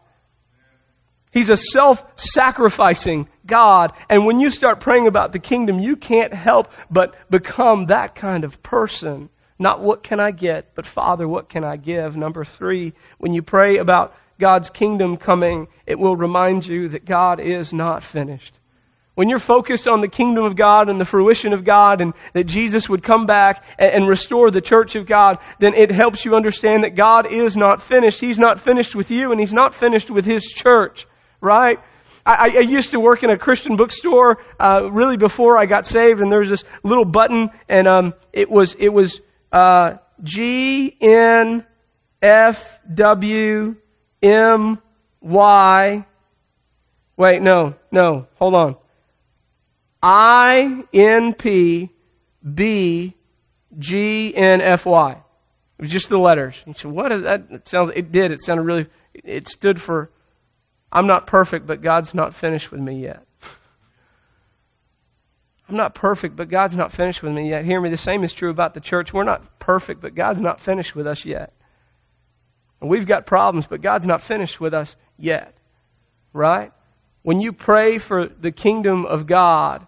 He's 1.35 1.49
a 1.49 1.57
self-sacrificing 1.57 3.27
God. 3.45 3.91
And 4.09 4.25
when 4.25 4.39
you 4.39 4.49
start 4.49 4.79
praying 4.79 5.07
about 5.07 5.33
the 5.33 5.39
kingdom, 5.39 5.79
you 5.79 5.97
can't 5.97 6.33
help 6.33 6.71
but 6.89 7.13
become 7.29 7.87
that 7.87 8.15
kind 8.15 8.45
of 8.45 8.63
person. 8.63 9.27
Not 9.59 9.81
what 9.81 10.01
can 10.01 10.21
I 10.21 10.31
get, 10.31 10.73
but 10.75 10.87
Father, 10.87 11.27
what 11.27 11.49
can 11.49 11.65
I 11.65 11.75
give? 11.75 12.15
Number 12.15 12.45
three, 12.45 12.93
when 13.17 13.33
you 13.33 13.41
pray 13.41 13.79
about 13.79 14.15
God's 14.39 14.69
kingdom 14.69 15.17
coming, 15.17 15.67
it 15.85 15.99
will 15.99 16.15
remind 16.15 16.65
you 16.65 16.87
that 16.87 17.03
God 17.03 17.41
is 17.41 17.73
not 17.73 18.01
finished. 18.01 18.57
When 19.15 19.27
you're 19.27 19.39
focused 19.39 19.89
on 19.89 19.99
the 19.99 20.07
kingdom 20.07 20.45
of 20.45 20.55
God 20.55 20.87
and 20.87 21.01
the 21.01 21.03
fruition 21.03 21.51
of 21.51 21.65
God 21.65 21.99
and 21.99 22.13
that 22.31 22.45
Jesus 22.45 22.87
would 22.87 23.03
come 23.03 23.25
back 23.25 23.61
and 23.77 24.07
restore 24.07 24.51
the 24.51 24.61
church 24.61 24.95
of 24.95 25.05
God, 25.05 25.39
then 25.59 25.73
it 25.73 25.91
helps 25.91 26.23
you 26.23 26.33
understand 26.33 26.85
that 26.85 26.95
God 26.95 27.29
is 27.29 27.57
not 27.57 27.81
finished. 27.81 28.21
He's 28.21 28.39
not 28.39 28.61
finished 28.61 28.95
with 28.95 29.11
you 29.11 29.31
and 29.31 29.39
He's 29.41 29.53
not 29.53 29.73
finished 29.73 30.09
with 30.09 30.23
His 30.23 30.45
church 30.45 31.05
right? 31.41 31.79
I, 32.25 32.49
I 32.57 32.59
used 32.61 32.91
to 32.91 32.99
work 32.99 33.23
in 33.23 33.29
a 33.29 33.37
Christian 33.37 33.75
bookstore 33.75 34.39
uh, 34.59 34.89
really 34.91 35.15
before 35.15 35.59
I 35.59 35.67
got 35.67 35.85
saved, 35.85 36.21
and 36.21 36.31
there 36.31 36.39
was 36.39 36.49
this 36.49 36.63
little 36.83 37.05
button, 37.05 37.51
and 37.69 37.87
um, 37.87 38.13
it 38.33 38.49
was 38.49 38.75
it 38.79 38.89
was 38.89 39.21
uh, 39.51 39.97
G 40.23 40.97
N 40.99 41.63
F 42.21 42.79
W 42.91 43.75
M 44.23 44.79
Y. 45.21 46.05
Wait, 47.17 47.41
no, 47.41 47.75
no, 47.91 48.27
hold 48.39 48.55
on. 48.55 48.75
I 50.01 50.83
N 50.91 51.33
P 51.33 51.91
B 52.43 53.15
G 53.77 54.35
N 54.35 54.61
F 54.61 54.87
Y. 54.87 55.11
It 55.11 55.81
was 55.81 55.91
just 55.91 56.09
the 56.09 56.17
letters. 56.17 56.61
You 56.65 56.73
said, 56.73 56.91
"What 56.91 57.11
is 57.11 57.21
that?" 57.21 57.43
It 57.51 57.67
sounds. 57.67 57.91
It 57.95 58.11
did. 58.11 58.31
It 58.31 58.41
sounded 58.41 58.63
really. 58.63 58.87
It 59.13 59.47
stood 59.47 59.79
for 59.79 60.09
I'm 60.95 61.07
not 61.07 61.27
perfect, 61.27 61.67
but 61.67 61.81
God's 61.81 62.13
not 62.13 62.33
finished 62.33 62.71
with 62.71 62.79
me 62.79 63.01
yet. 63.01 63.21
I'm 65.67 65.75
not 65.75 65.93
perfect, 65.93 66.37
but 66.37 66.47
God's 66.47 66.77
not 66.77 66.93
finished 66.93 67.21
with 67.21 67.33
me 67.33 67.49
yet. 67.49 67.65
Hear 67.65 67.81
me, 67.81 67.89
the 67.89 67.97
same 67.97 68.23
is 68.23 68.31
true 68.31 68.49
about 68.49 68.73
the 68.73 68.79
church. 68.79 69.11
We're 69.11 69.25
not 69.25 69.59
perfect, 69.59 69.99
but 69.99 70.15
God's 70.15 70.39
not 70.39 70.61
finished 70.61 70.95
with 70.95 71.05
us 71.05 71.25
yet. 71.25 71.51
And 72.79 72.89
we've 72.89 73.05
got 73.05 73.25
problems, 73.25 73.67
but 73.67 73.81
God's 73.81 74.05
not 74.05 74.21
finished 74.21 74.61
with 74.61 74.73
us 74.73 74.95
yet. 75.17 75.53
Right? 76.31 76.71
When 77.23 77.41
you 77.41 77.51
pray 77.51 77.97
for 77.97 78.27
the 78.27 78.51
kingdom 78.53 79.05
of 79.05 79.27
God, 79.27 79.85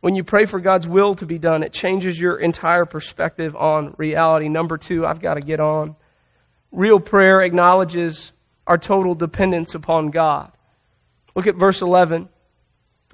when 0.00 0.16
you 0.16 0.24
pray 0.24 0.46
for 0.46 0.58
God's 0.58 0.88
will 0.88 1.14
to 1.16 1.26
be 1.26 1.38
done, 1.38 1.62
it 1.62 1.72
changes 1.72 2.18
your 2.18 2.36
entire 2.36 2.84
perspective 2.84 3.54
on 3.54 3.94
reality. 3.96 4.48
Number 4.48 4.76
two, 4.76 5.06
I've 5.06 5.20
got 5.20 5.34
to 5.34 5.40
get 5.40 5.60
on. 5.60 5.94
Real 6.72 6.98
prayer 6.98 7.42
acknowledges 7.42 8.32
our 8.68 8.78
total 8.78 9.14
dependence 9.14 9.74
upon 9.74 10.10
God. 10.10 10.52
Look 11.34 11.46
at 11.46 11.56
verse 11.56 11.82
11. 11.82 12.28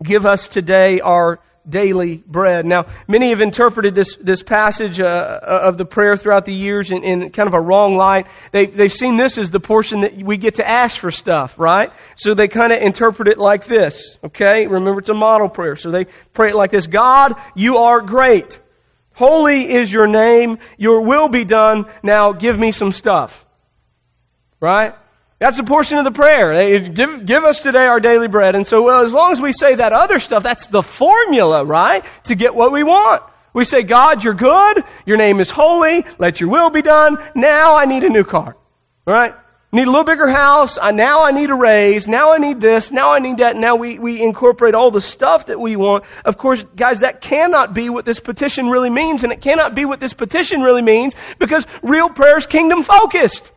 Give 0.03 0.27
us 0.27 0.49
today 0.49 1.01
our 1.01 1.39
daily 1.67 2.17
bread. 2.17 2.67
Now, 2.67 2.87
many 3.09 3.31
have 3.31 3.41
interpreted 3.41 3.95
this, 3.95 4.17
this 4.17 4.43
passage 4.43 5.01
uh, 5.01 5.39
of 5.43 5.79
the 5.79 5.85
prayer 5.85 6.17
throughout 6.17 6.45
the 6.45 6.53
years 6.53 6.91
in, 6.91 7.05
in, 7.05 7.31
kind 7.31 7.49
of 7.49 7.55
a 7.55 7.61
wrong 7.61 7.97
light. 7.97 8.27
They, 8.53 8.67
they've 8.67 8.93
seen 8.93 9.17
this 9.17 9.39
as 9.39 9.51
the 9.51 9.61
portion 9.61 10.03
that 10.03 10.15
we 10.15 10.37
get 10.37 10.57
to 10.57 10.69
ask 10.69 10.99
for 10.99 11.11
stuff, 11.11 11.59
right? 11.59 11.91
So 12.17 12.35
they 12.35 12.49
kind 12.49 12.73
of 12.73 12.83
interpret 12.83 13.29
it 13.29 13.39
like 13.39 13.67
this, 13.67 14.19
okay? 14.25 14.67
Remember, 14.67 15.01
it's 15.01 15.09
a 15.09 15.15
model 15.15 15.49
prayer. 15.49 15.77
So 15.77 15.91
they 15.91 16.07
pray 16.33 16.51
it 16.51 16.57
like 16.57 16.71
this 16.71 16.87
God, 16.87 17.35
you 17.55 17.79
are 17.79 18.01
great. 18.01 18.59
Holy 19.15 19.73
is 19.73 19.93
your 19.93 20.09
name. 20.09 20.59
Your 20.77 21.03
will 21.03 21.29
be 21.29 21.45
done. 21.45 21.85
Now 22.03 22.33
give 22.33 22.59
me 22.59 22.73
some 22.73 22.93
stuff. 22.93 23.47
Right? 24.61 24.95
That's 25.41 25.59
a 25.59 25.65
portion 25.65 25.99
of 25.99 26.05
the 26.05 26.13
prayer. 26.13 26.81
Give, 26.81 27.27
give 27.27 27.45
us 27.45 27.61
today 27.61 27.87
our 27.87 28.01
daily 28.01 28.29
bread. 28.29 28.55
And 28.55 28.67
so, 28.67 28.83
well, 28.83 29.03
as 29.03 29.13
long 29.13 29.33
as 29.33 29.41
we 29.41 29.53
say 29.53 29.75
that 29.75 29.93
other 29.93 30.19
stuff, 30.19 30.43
that's 30.43 30.67
the 30.67 30.83
formula, 30.83 31.65
right? 31.65 32.05
To 32.25 32.35
get 32.35 32.55
what 32.55 32.73
we 32.73 32.83
want. 32.83 33.23
We 33.53 33.65
say, 33.65 33.83
God, 33.83 34.25
you're 34.25 34.35
good. 34.35 34.85
Your 35.07 35.17
name 35.17 35.41
is 35.41 35.51
holy. 35.51 36.05
Let 36.19 36.41
your 36.41 36.51
will 36.51 36.71
be 36.71 36.83
done. 36.83 37.19
Now 37.35 37.77
I 37.77 37.85
need 37.87 38.05
a 38.05 38.09
new 38.09 38.25
car. 38.25 38.57
Right? 39.07 39.35
Need 39.73 39.89
a 39.89 39.91
little 39.91 40.05
bigger 40.05 40.29
house. 40.29 40.79
I, 40.81 40.93
now 40.93 41.25
I 41.25 41.33
need 41.33 41.51
a 41.51 41.55
raise. 41.55 42.07
Now 42.07 42.33
I 42.33 42.39
need 42.39 42.61
this. 42.61 42.93
Now 42.93 43.11
I 43.11 43.19
need 43.19 43.39
that. 43.39 43.57
Now 43.57 43.75
we, 43.75 43.99
we 43.99 44.23
incorporate 44.23 44.75
all 44.75 44.93
the 44.93 45.01
stuff 45.01 45.47
that 45.47 45.61
we 45.61 45.75
want. 45.75 46.05
Of 46.25 46.39
course, 46.39 46.65
guys, 46.77 47.01
that 47.01 47.21
cannot 47.21 47.75
be 47.75 47.91
what 47.91 48.05
this 48.05 48.21
petition 48.21 48.69
really 48.69 48.91
means. 48.91 49.25
And 49.25 49.33
it 49.33 49.41
cannot 49.41 49.75
be 49.75 49.85
what 49.85 49.99
this 49.99 50.15
petition 50.15 50.61
really 50.61 50.83
means 50.83 51.15
because 51.41 51.67
real 51.83 52.09
prayer 52.09 52.39
is 52.39 52.47
kingdom 52.47 52.85
focused. 52.85 53.51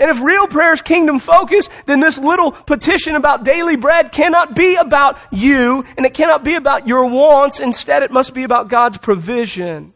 And 0.00 0.10
if 0.10 0.22
real 0.22 0.46
prayer 0.46 0.72
is 0.72 0.80
kingdom 0.80 1.18
focused, 1.18 1.70
then 1.86 2.00
this 2.00 2.18
little 2.18 2.52
petition 2.52 3.16
about 3.16 3.44
daily 3.44 3.76
bread 3.76 4.12
cannot 4.12 4.56
be 4.56 4.76
about 4.76 5.18
you, 5.30 5.84
and 5.96 6.06
it 6.06 6.14
cannot 6.14 6.42
be 6.42 6.54
about 6.54 6.88
your 6.88 7.04
wants. 7.10 7.60
Instead, 7.60 8.02
it 8.02 8.10
must 8.10 8.32
be 8.32 8.44
about 8.44 8.68
God's 8.68 8.96
provision. 8.96 9.92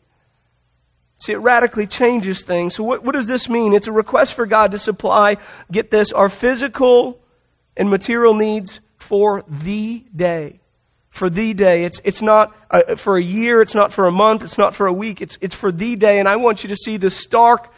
See, 1.18 1.32
it 1.32 1.38
radically 1.38 1.86
changes 1.86 2.42
things. 2.42 2.74
So 2.74 2.84
what, 2.84 3.02
what 3.02 3.14
does 3.14 3.26
this 3.26 3.48
mean? 3.48 3.72
It's 3.72 3.86
a 3.86 3.92
request 3.92 4.34
for 4.34 4.44
God 4.44 4.72
to 4.72 4.78
supply, 4.78 5.38
get 5.72 5.90
this, 5.90 6.12
our 6.12 6.28
physical 6.28 7.18
and 7.76 7.88
material 7.88 8.34
needs 8.34 8.80
for 8.98 9.42
the 9.48 10.04
day. 10.14 10.60
For 11.08 11.30
the 11.30 11.54
day. 11.54 11.84
It's, 11.84 12.00
it's 12.04 12.20
not 12.20 12.54
uh, 12.70 12.96
for 12.96 13.16
a 13.16 13.22
year, 13.22 13.62
it's 13.62 13.74
not 13.74 13.92
for 13.92 14.06
a 14.06 14.12
month, 14.12 14.42
it's 14.42 14.58
not 14.58 14.74
for 14.74 14.86
a 14.86 14.92
week, 14.92 15.22
it's, 15.22 15.38
it's 15.40 15.54
for 15.54 15.72
the 15.72 15.96
day. 15.96 16.18
And 16.18 16.28
I 16.28 16.36
want 16.36 16.62
you 16.62 16.70
to 16.70 16.76
see 16.76 16.98
the 16.98 17.10
stark 17.10 17.72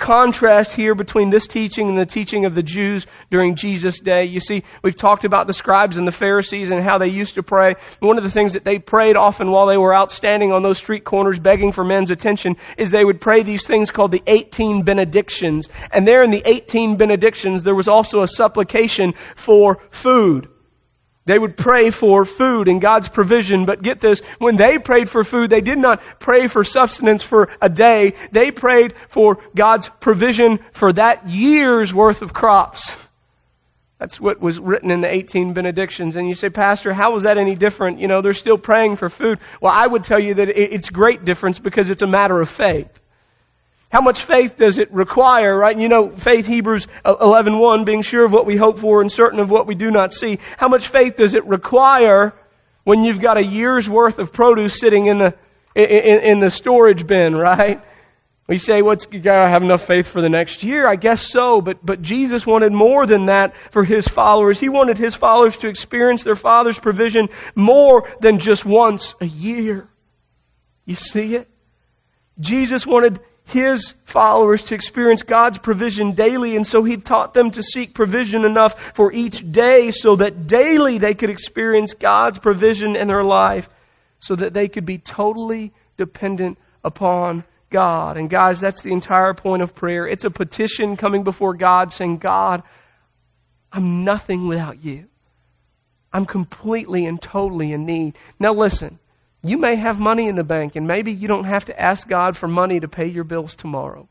contrast 0.00 0.74
here 0.74 0.96
between 0.96 1.30
this 1.30 1.46
teaching 1.46 1.88
and 1.88 1.98
the 1.98 2.06
teaching 2.06 2.46
of 2.46 2.54
the 2.56 2.62
Jews 2.62 3.06
during 3.30 3.54
Jesus' 3.54 4.00
day. 4.00 4.24
You 4.24 4.40
see, 4.40 4.64
we've 4.82 4.96
talked 4.96 5.24
about 5.24 5.46
the 5.46 5.52
scribes 5.52 5.96
and 5.96 6.08
the 6.08 6.12
Pharisees 6.12 6.70
and 6.70 6.82
how 6.82 6.98
they 6.98 7.08
used 7.08 7.36
to 7.36 7.44
pray. 7.44 7.74
One 8.00 8.16
of 8.16 8.24
the 8.24 8.30
things 8.30 8.54
that 8.54 8.64
they 8.64 8.78
prayed 8.78 9.16
often 9.16 9.50
while 9.50 9.66
they 9.66 9.76
were 9.76 9.94
out 9.94 10.10
standing 10.10 10.52
on 10.52 10.62
those 10.62 10.78
street 10.78 11.04
corners 11.04 11.38
begging 11.38 11.70
for 11.70 11.84
men's 11.84 12.10
attention 12.10 12.56
is 12.78 12.90
they 12.90 13.04
would 13.04 13.20
pray 13.20 13.42
these 13.42 13.66
things 13.66 13.90
called 13.90 14.10
the 14.10 14.22
18 14.26 14.82
benedictions. 14.82 15.68
And 15.92 16.06
there 16.06 16.24
in 16.24 16.30
the 16.30 16.42
18 16.44 16.96
benedictions, 16.96 17.62
there 17.62 17.74
was 17.74 17.88
also 17.88 18.22
a 18.22 18.26
supplication 18.26 19.14
for 19.36 19.82
food. 19.90 20.48
They 21.26 21.38
would 21.38 21.56
pray 21.56 21.90
for 21.90 22.24
food 22.24 22.66
and 22.66 22.80
God's 22.80 23.08
provision, 23.08 23.66
but 23.66 23.82
get 23.82 24.00
this, 24.00 24.20
when 24.38 24.56
they 24.56 24.78
prayed 24.78 25.10
for 25.10 25.22
food, 25.22 25.50
they 25.50 25.60
did 25.60 25.78
not 25.78 26.02
pray 26.18 26.48
for 26.48 26.64
sustenance 26.64 27.22
for 27.22 27.50
a 27.60 27.68
day. 27.68 28.14
They 28.32 28.50
prayed 28.50 28.94
for 29.08 29.38
God's 29.54 29.88
provision 30.00 30.60
for 30.72 30.92
that 30.94 31.28
year's 31.28 31.92
worth 31.92 32.22
of 32.22 32.32
crops. 32.32 32.96
That's 33.98 34.18
what 34.18 34.40
was 34.40 34.58
written 34.58 34.90
in 34.90 35.02
the 35.02 35.14
18 35.14 35.52
benedictions. 35.52 36.16
And 36.16 36.26
you 36.26 36.34
say, 36.34 36.48
Pastor, 36.48 36.94
how 36.94 37.12
was 37.12 37.24
that 37.24 37.36
any 37.36 37.54
different? 37.54 38.00
You 38.00 38.08
know, 38.08 38.22
they're 38.22 38.32
still 38.32 38.56
praying 38.56 38.96
for 38.96 39.10
food. 39.10 39.40
Well, 39.60 39.72
I 39.72 39.86
would 39.86 40.04
tell 40.04 40.18
you 40.18 40.34
that 40.34 40.48
it's 40.48 40.88
great 40.88 41.24
difference 41.24 41.58
because 41.58 41.90
it's 41.90 42.02
a 42.02 42.06
matter 42.06 42.40
of 42.40 42.48
faith. 42.48 42.88
How 43.90 44.00
much 44.00 44.22
faith 44.22 44.56
does 44.56 44.78
it 44.78 44.92
require, 44.92 45.56
right? 45.56 45.76
You 45.76 45.88
know, 45.88 46.10
faith, 46.10 46.46
Hebrews 46.46 46.86
11.1, 47.04 47.84
being 47.84 48.02
sure 48.02 48.24
of 48.24 48.30
what 48.30 48.46
we 48.46 48.56
hope 48.56 48.78
for 48.78 49.00
and 49.00 49.10
certain 49.10 49.40
of 49.40 49.50
what 49.50 49.66
we 49.66 49.74
do 49.74 49.90
not 49.90 50.12
see. 50.12 50.38
How 50.56 50.68
much 50.68 50.88
faith 50.88 51.16
does 51.16 51.34
it 51.34 51.44
require 51.46 52.32
when 52.84 53.02
you've 53.02 53.20
got 53.20 53.36
a 53.36 53.44
year's 53.44 53.90
worth 53.90 54.20
of 54.20 54.32
produce 54.32 54.78
sitting 54.78 55.06
in 55.06 55.18
the, 55.18 55.34
in, 55.74 56.20
in 56.32 56.40
the 56.40 56.50
storage 56.50 57.04
bin, 57.04 57.34
right? 57.34 57.82
We 58.46 58.58
say, 58.58 58.80
what's, 58.80 59.08
well, 59.10 59.20
gotta 59.20 59.48
have 59.48 59.62
enough 59.62 59.86
faith 59.86 60.06
for 60.06 60.20
the 60.20 60.28
next 60.28 60.62
year. 60.62 60.86
I 60.88 60.94
guess 60.94 61.22
so, 61.22 61.60
but, 61.60 61.84
but 61.84 62.00
Jesus 62.00 62.46
wanted 62.46 62.72
more 62.72 63.06
than 63.06 63.26
that 63.26 63.54
for 63.72 63.82
His 63.82 64.06
followers. 64.06 64.60
He 64.60 64.68
wanted 64.68 64.98
His 64.98 65.16
followers 65.16 65.56
to 65.58 65.68
experience 65.68 66.22
their 66.22 66.36
Father's 66.36 66.78
provision 66.78 67.28
more 67.56 68.08
than 68.20 68.38
just 68.38 68.64
once 68.64 69.16
a 69.20 69.26
year. 69.26 69.88
You 70.84 70.94
see 70.94 71.34
it? 71.34 71.48
Jesus 72.40 72.86
wanted 72.86 73.20
his 73.50 73.94
followers 74.04 74.62
to 74.64 74.74
experience 74.74 75.22
God's 75.22 75.58
provision 75.58 76.12
daily, 76.12 76.56
and 76.56 76.66
so 76.66 76.82
he 76.84 76.96
taught 76.96 77.34
them 77.34 77.50
to 77.52 77.62
seek 77.62 77.94
provision 77.94 78.44
enough 78.44 78.94
for 78.94 79.12
each 79.12 79.50
day 79.50 79.90
so 79.90 80.16
that 80.16 80.46
daily 80.46 80.98
they 80.98 81.14
could 81.14 81.30
experience 81.30 81.94
God's 81.94 82.38
provision 82.38 82.96
in 82.96 83.08
their 83.08 83.24
life 83.24 83.68
so 84.20 84.36
that 84.36 84.52
they 84.52 84.68
could 84.68 84.86
be 84.86 84.98
totally 84.98 85.72
dependent 85.96 86.58
upon 86.84 87.44
God. 87.70 88.16
And 88.16 88.28
guys, 88.28 88.60
that's 88.60 88.82
the 88.82 88.92
entire 88.92 89.34
point 89.34 89.62
of 89.62 89.74
prayer. 89.74 90.06
It's 90.06 90.24
a 90.24 90.30
petition 90.30 90.96
coming 90.96 91.24
before 91.24 91.54
God 91.54 91.92
saying, 91.92 92.18
God, 92.18 92.62
I'm 93.72 94.04
nothing 94.04 94.48
without 94.48 94.84
you. 94.84 95.06
I'm 96.12 96.26
completely 96.26 97.06
and 97.06 97.20
totally 97.20 97.72
in 97.72 97.86
need. 97.86 98.16
Now 98.38 98.52
listen, 98.52 98.98
you 99.42 99.58
may 99.58 99.76
have 99.76 99.98
money 99.98 100.28
in 100.28 100.34
the 100.34 100.44
bank 100.44 100.76
and 100.76 100.86
maybe 100.86 101.12
you 101.12 101.28
don't 101.28 101.44
have 101.44 101.66
to 101.66 101.80
ask 101.80 102.06
God 102.06 102.36
for 102.36 102.46
money 102.46 102.80
to 102.80 102.88
pay 102.88 103.06
your 103.06 103.24
bills 103.24 103.56
tomorrow. 103.56 104.08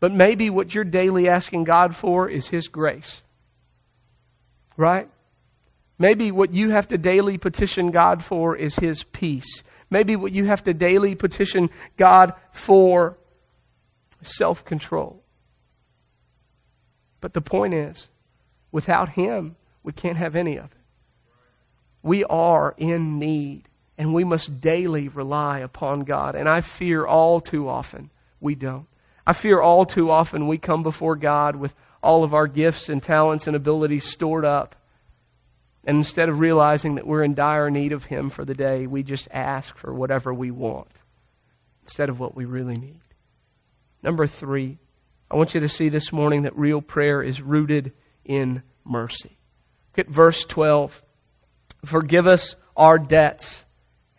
But 0.00 0.12
maybe 0.12 0.50
what 0.50 0.74
you're 0.74 0.84
daily 0.84 1.28
asking 1.28 1.64
God 1.64 1.94
for 1.94 2.28
is 2.28 2.48
His 2.48 2.68
grace. 2.68 3.22
Right? 4.76 5.08
Maybe 5.98 6.32
what 6.32 6.54
you 6.54 6.70
have 6.70 6.88
to 6.88 6.98
daily 6.98 7.36
petition 7.36 7.90
God 7.90 8.24
for 8.24 8.56
is 8.56 8.74
His 8.74 9.04
peace. 9.04 9.62
Maybe 9.90 10.16
what 10.16 10.32
you 10.32 10.46
have 10.46 10.64
to 10.64 10.72
daily 10.72 11.14
petition 11.14 11.68
God 11.96 12.32
for 12.52 13.18
is 14.22 14.36
self 14.36 14.64
control. 14.64 15.22
But 17.20 17.34
the 17.34 17.42
point 17.42 17.74
is, 17.74 18.08
without 18.72 19.10
Him, 19.10 19.56
we 19.82 19.92
can't 19.92 20.16
have 20.16 20.36
any 20.36 20.56
of 20.56 20.64
it. 20.64 20.78
We 22.02 22.24
are 22.24 22.74
in 22.78 23.18
need, 23.18 23.68
and 24.00 24.14
we 24.14 24.24
must 24.24 24.62
daily 24.62 25.08
rely 25.08 25.58
upon 25.58 26.00
God. 26.00 26.34
And 26.34 26.48
I 26.48 26.62
fear 26.62 27.04
all 27.04 27.38
too 27.38 27.68
often 27.68 28.08
we 28.40 28.54
don't. 28.54 28.86
I 29.26 29.34
fear 29.34 29.60
all 29.60 29.84
too 29.84 30.10
often 30.10 30.48
we 30.48 30.56
come 30.56 30.82
before 30.82 31.16
God 31.16 31.54
with 31.54 31.74
all 32.02 32.24
of 32.24 32.32
our 32.32 32.46
gifts 32.46 32.88
and 32.88 33.02
talents 33.02 33.46
and 33.46 33.54
abilities 33.54 34.06
stored 34.06 34.46
up. 34.46 34.74
And 35.84 35.98
instead 35.98 36.30
of 36.30 36.40
realizing 36.40 36.94
that 36.94 37.06
we're 37.06 37.22
in 37.22 37.34
dire 37.34 37.68
need 37.68 37.92
of 37.92 38.06
Him 38.06 38.30
for 38.30 38.42
the 38.42 38.54
day, 38.54 38.86
we 38.86 39.02
just 39.02 39.28
ask 39.30 39.76
for 39.76 39.92
whatever 39.92 40.32
we 40.32 40.50
want 40.50 40.88
instead 41.82 42.08
of 42.08 42.18
what 42.18 42.34
we 42.34 42.46
really 42.46 42.76
need. 42.76 43.02
Number 44.02 44.26
three, 44.26 44.78
I 45.30 45.36
want 45.36 45.52
you 45.52 45.60
to 45.60 45.68
see 45.68 45.90
this 45.90 46.10
morning 46.10 46.44
that 46.44 46.56
real 46.56 46.80
prayer 46.80 47.22
is 47.22 47.42
rooted 47.42 47.92
in 48.24 48.62
mercy. 48.82 49.36
Look 49.90 50.06
at 50.06 50.10
verse 50.10 50.46
12. 50.46 51.02
Forgive 51.84 52.26
us 52.26 52.54
our 52.74 52.98
debts 52.98 53.66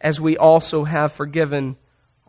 as 0.01 0.19
we 0.19 0.37
also 0.37 0.83
have 0.83 1.13
forgiven 1.13 1.77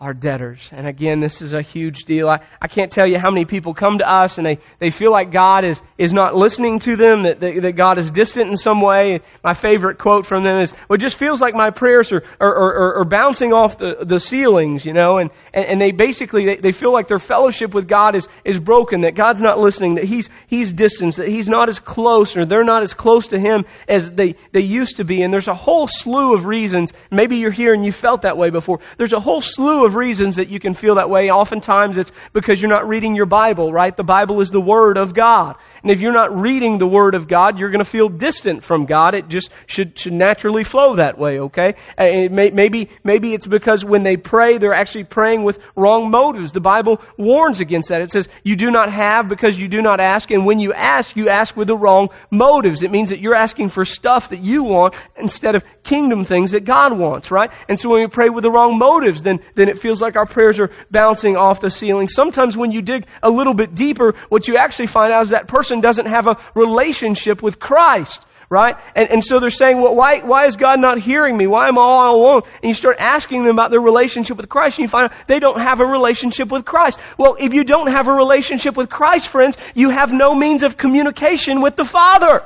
our 0.02 0.12
debtors. 0.12 0.68
And 0.72 0.88
again, 0.88 1.20
this 1.20 1.40
is 1.40 1.52
a 1.52 1.62
huge 1.62 2.06
deal. 2.06 2.28
I, 2.28 2.40
I 2.60 2.66
can't 2.66 2.90
tell 2.90 3.06
you 3.06 3.20
how 3.20 3.30
many 3.30 3.44
people 3.44 3.72
come 3.72 3.98
to 3.98 4.10
us 4.10 4.36
and 4.36 4.44
they, 4.44 4.58
they 4.80 4.90
feel 4.90 5.12
like 5.12 5.30
God 5.30 5.64
is, 5.64 5.80
is 5.96 6.12
not 6.12 6.34
listening 6.34 6.80
to 6.80 6.96
them, 6.96 7.22
that, 7.22 7.38
that, 7.38 7.62
that 7.62 7.72
God 7.76 7.98
is 7.98 8.10
distant 8.10 8.50
in 8.50 8.56
some 8.56 8.80
way. 8.80 9.20
My 9.44 9.54
favorite 9.54 9.98
quote 9.98 10.26
from 10.26 10.42
them 10.42 10.60
is, 10.60 10.72
well, 10.88 10.96
it 10.96 11.00
just 11.00 11.16
feels 11.16 11.40
like 11.40 11.54
my 11.54 11.70
prayers 11.70 12.12
are, 12.12 12.24
are, 12.40 12.52
are, 12.52 12.94
are 12.96 13.04
bouncing 13.04 13.52
off 13.52 13.78
the, 13.78 13.98
the 14.04 14.18
ceilings, 14.18 14.84
you 14.84 14.92
know, 14.92 15.18
and, 15.18 15.30
and, 15.54 15.64
and 15.66 15.80
they 15.80 15.92
basically, 15.92 16.46
they, 16.46 16.56
they 16.56 16.72
feel 16.72 16.92
like 16.92 17.06
their 17.06 17.20
fellowship 17.20 17.72
with 17.72 17.86
God 17.86 18.16
is, 18.16 18.26
is 18.44 18.58
broken, 18.58 19.02
that 19.02 19.14
God's 19.14 19.40
not 19.40 19.60
listening, 19.60 19.94
that 19.94 20.04
He's, 20.04 20.28
He's 20.48 20.72
distant, 20.72 21.14
that 21.14 21.28
He's 21.28 21.48
not 21.48 21.68
as 21.68 21.78
close 21.78 22.36
or 22.36 22.44
they're 22.44 22.64
not 22.64 22.82
as 22.82 22.92
close 22.92 23.28
to 23.28 23.38
Him 23.38 23.66
as 23.86 24.10
they, 24.10 24.34
they 24.50 24.62
used 24.62 24.96
to 24.96 25.04
be. 25.04 25.22
And 25.22 25.32
there's 25.32 25.46
a 25.46 25.54
whole 25.54 25.86
slew 25.86 26.34
of 26.34 26.44
reasons. 26.44 26.92
Maybe 27.08 27.36
you're 27.36 27.52
here 27.52 27.72
and 27.72 27.84
you 27.84 27.92
felt 27.92 28.22
that 28.22 28.36
way 28.36 28.50
before. 28.50 28.80
There's 28.98 29.12
a 29.12 29.20
whole 29.20 29.40
slew 29.40 29.86
of 29.86 29.91
of 29.92 29.96
reasons 29.96 30.36
that 30.36 30.48
you 30.48 30.58
can 30.58 30.74
feel 30.74 30.96
that 30.96 31.10
way. 31.10 31.30
Oftentimes 31.30 31.96
it's 31.96 32.12
because 32.32 32.60
you're 32.60 32.70
not 32.70 32.88
reading 32.88 33.14
your 33.14 33.26
Bible, 33.26 33.72
right? 33.72 33.94
The 33.96 34.04
Bible 34.04 34.40
is 34.40 34.50
the 34.50 34.60
Word 34.60 34.96
of 34.96 35.14
God. 35.14 35.56
And 35.82 35.90
if 35.90 36.00
you're 36.00 36.12
not 36.12 36.40
reading 36.40 36.78
the 36.78 36.86
Word 36.86 37.14
of 37.14 37.28
God, 37.28 37.58
you're 37.58 37.70
going 37.70 37.84
to 37.84 37.90
feel 37.90 38.08
distant 38.08 38.64
from 38.64 38.86
God. 38.86 39.14
It 39.14 39.28
just 39.28 39.50
should, 39.66 39.98
should 39.98 40.12
naturally 40.12 40.64
flow 40.64 40.96
that 40.96 41.18
way, 41.18 41.40
okay? 41.40 41.74
Uh, 41.98 42.04
it 42.04 42.32
may, 42.32 42.50
maybe, 42.50 42.88
maybe 43.04 43.34
it's 43.34 43.46
because 43.46 43.84
when 43.84 44.02
they 44.02 44.16
pray, 44.16 44.58
they're 44.58 44.74
actually 44.74 45.04
praying 45.04 45.44
with 45.44 45.58
wrong 45.76 46.10
motives. 46.10 46.52
The 46.52 46.60
Bible 46.60 47.00
warns 47.18 47.60
against 47.60 47.90
that. 47.90 48.00
It 48.00 48.10
says, 48.10 48.28
you 48.42 48.56
do 48.56 48.70
not 48.70 48.92
have 48.92 49.28
because 49.28 49.58
you 49.58 49.68
do 49.68 49.82
not 49.82 50.00
ask, 50.00 50.30
and 50.30 50.46
when 50.46 50.60
you 50.60 50.72
ask, 50.72 51.16
you 51.16 51.28
ask 51.28 51.56
with 51.56 51.68
the 51.68 51.76
wrong 51.76 52.08
motives. 52.30 52.82
It 52.82 52.90
means 52.90 53.10
that 53.10 53.20
you're 53.20 53.34
asking 53.34 53.68
for 53.68 53.84
stuff 53.84 54.30
that 54.30 54.40
you 54.40 54.64
want 54.64 54.94
instead 55.16 55.54
of 55.54 55.64
kingdom 55.82 56.24
things 56.24 56.52
that 56.52 56.64
God 56.64 56.96
wants, 56.96 57.30
right? 57.30 57.50
And 57.68 57.78
so 57.78 57.90
when 57.90 58.00
we 58.00 58.08
pray 58.08 58.28
with 58.28 58.44
the 58.44 58.50
wrong 58.50 58.78
motives, 58.78 59.22
then, 59.22 59.40
then 59.54 59.68
it 59.68 59.78
feels 59.82 60.00
like 60.00 60.16
our 60.16 60.26
prayers 60.26 60.60
are 60.60 60.70
bouncing 60.90 61.36
off 61.36 61.60
the 61.60 61.70
ceiling. 61.70 62.08
Sometimes 62.08 62.56
when 62.56 62.70
you 62.70 62.80
dig 62.80 63.06
a 63.22 63.28
little 63.28 63.54
bit 63.54 63.74
deeper, 63.74 64.14
what 64.28 64.48
you 64.48 64.56
actually 64.56 64.86
find 64.86 65.12
out 65.12 65.22
is 65.24 65.30
that 65.30 65.48
person 65.48 65.80
doesn't 65.80 66.06
have 66.06 66.26
a 66.26 66.38
relationship 66.54 67.42
with 67.42 67.58
Christ 67.58 68.24
right? 68.52 68.76
And, 68.94 69.08
and 69.10 69.24
so 69.24 69.40
they're 69.40 69.48
saying, 69.48 69.80
well, 69.80 69.96
why, 69.96 70.18
why 70.18 70.44
is 70.44 70.56
God 70.56 70.78
not 70.78 70.98
hearing 70.98 71.38
me? 71.38 71.46
Why 71.46 71.68
am 71.68 71.78
I 71.78 71.80
all 71.80 72.16
alone? 72.16 72.42
And 72.62 72.68
you 72.68 72.74
start 72.74 72.96
asking 73.00 73.44
them 73.44 73.52
about 73.52 73.70
their 73.70 73.80
relationship 73.80 74.36
with 74.36 74.50
Christ 74.50 74.78
and 74.78 74.84
you 74.84 74.90
find 74.90 75.06
out 75.06 75.26
they 75.26 75.38
don't 75.38 75.58
have 75.58 75.80
a 75.80 75.86
relationship 75.86 76.52
with 76.52 76.66
Christ. 76.66 77.00
Well, 77.16 77.36
if 77.40 77.54
you 77.54 77.64
don't 77.64 77.86
have 77.86 78.08
a 78.08 78.12
relationship 78.12 78.76
with 78.76 78.90
Christ, 78.90 79.28
friends, 79.28 79.56
you 79.74 79.88
have 79.88 80.12
no 80.12 80.34
means 80.34 80.64
of 80.64 80.76
communication 80.76 81.62
with 81.62 81.76
the 81.76 81.84
Father. 81.86 82.42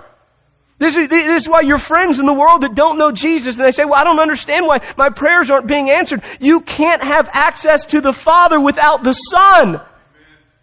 This 0.79 0.95
is, 0.95 1.09
this 1.09 1.43
is 1.43 1.49
why 1.49 1.63
your 1.63 1.79
friends 1.79 2.19
in 2.19 2.27
the 2.27 2.35
world 2.35 2.61
that 2.61 2.75
don't 2.75 2.99
know 2.99 3.11
Jesus 3.11 3.57
and 3.59 3.67
they 3.67 3.73
say, 3.73 3.85
well, 3.85 3.95
I 3.95 4.05
don't 4.05 4.21
understand 4.21 4.67
why 4.67 4.83
my 4.99 5.09
prayers 5.09 5.51
aren't 5.51 5.67
being 5.67 5.89
answered. 5.89 6.23
You 6.39 6.61
can't 6.61 7.03
have 7.03 7.31
access 7.33 7.87
to 7.87 8.03
the 8.03 8.13
Father 8.13 8.61
without 8.61 9.03
the 9.03 9.15
Son. 9.15 9.81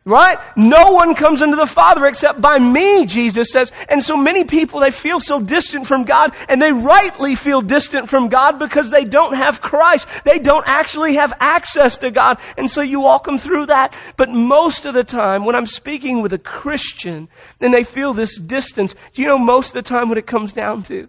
Right? 0.05 0.37
No 0.57 0.91
one 0.91 1.15
comes 1.15 1.41
into 1.41 1.55
the 1.55 1.65
Father 1.65 2.05
except 2.05 2.41
by 2.41 2.59
me, 2.59 3.05
Jesus 3.05 3.51
says. 3.51 3.71
And 3.87 4.03
so 4.03 4.17
many 4.17 4.43
people, 4.43 4.81
they 4.81 4.91
feel 4.91 5.21
so 5.21 5.39
distant 5.39 5.87
from 5.87 6.03
God, 6.03 6.35
and 6.49 6.61
they 6.61 6.73
rightly 6.73 7.35
feel 7.35 7.61
distant 7.61 8.09
from 8.09 8.27
God 8.27 8.59
because 8.59 8.89
they 8.89 9.05
don't 9.05 9.35
have 9.35 9.61
Christ. 9.61 10.09
They 10.25 10.39
don't 10.39 10.65
actually 10.67 11.15
have 11.15 11.31
access 11.39 11.99
to 11.99 12.11
God. 12.11 12.39
And 12.57 12.69
so 12.69 12.81
you 12.81 12.99
walk 12.99 13.23
them 13.23 13.37
through 13.37 13.67
that. 13.67 13.95
But 14.17 14.29
most 14.29 14.85
of 14.85 14.93
the 14.93 15.05
time, 15.05 15.45
when 15.45 15.55
I'm 15.55 15.67
speaking 15.67 16.21
with 16.21 16.33
a 16.33 16.37
Christian, 16.37 17.29
and 17.61 17.73
they 17.73 17.85
feel 17.85 18.13
this 18.13 18.37
distance, 18.37 18.93
do 19.13 19.21
you 19.21 19.29
know 19.29 19.39
most 19.39 19.69
of 19.69 19.75
the 19.75 19.89
time 19.89 20.09
what 20.09 20.17
it 20.17 20.27
comes 20.27 20.51
down 20.51 20.83
to? 20.83 21.07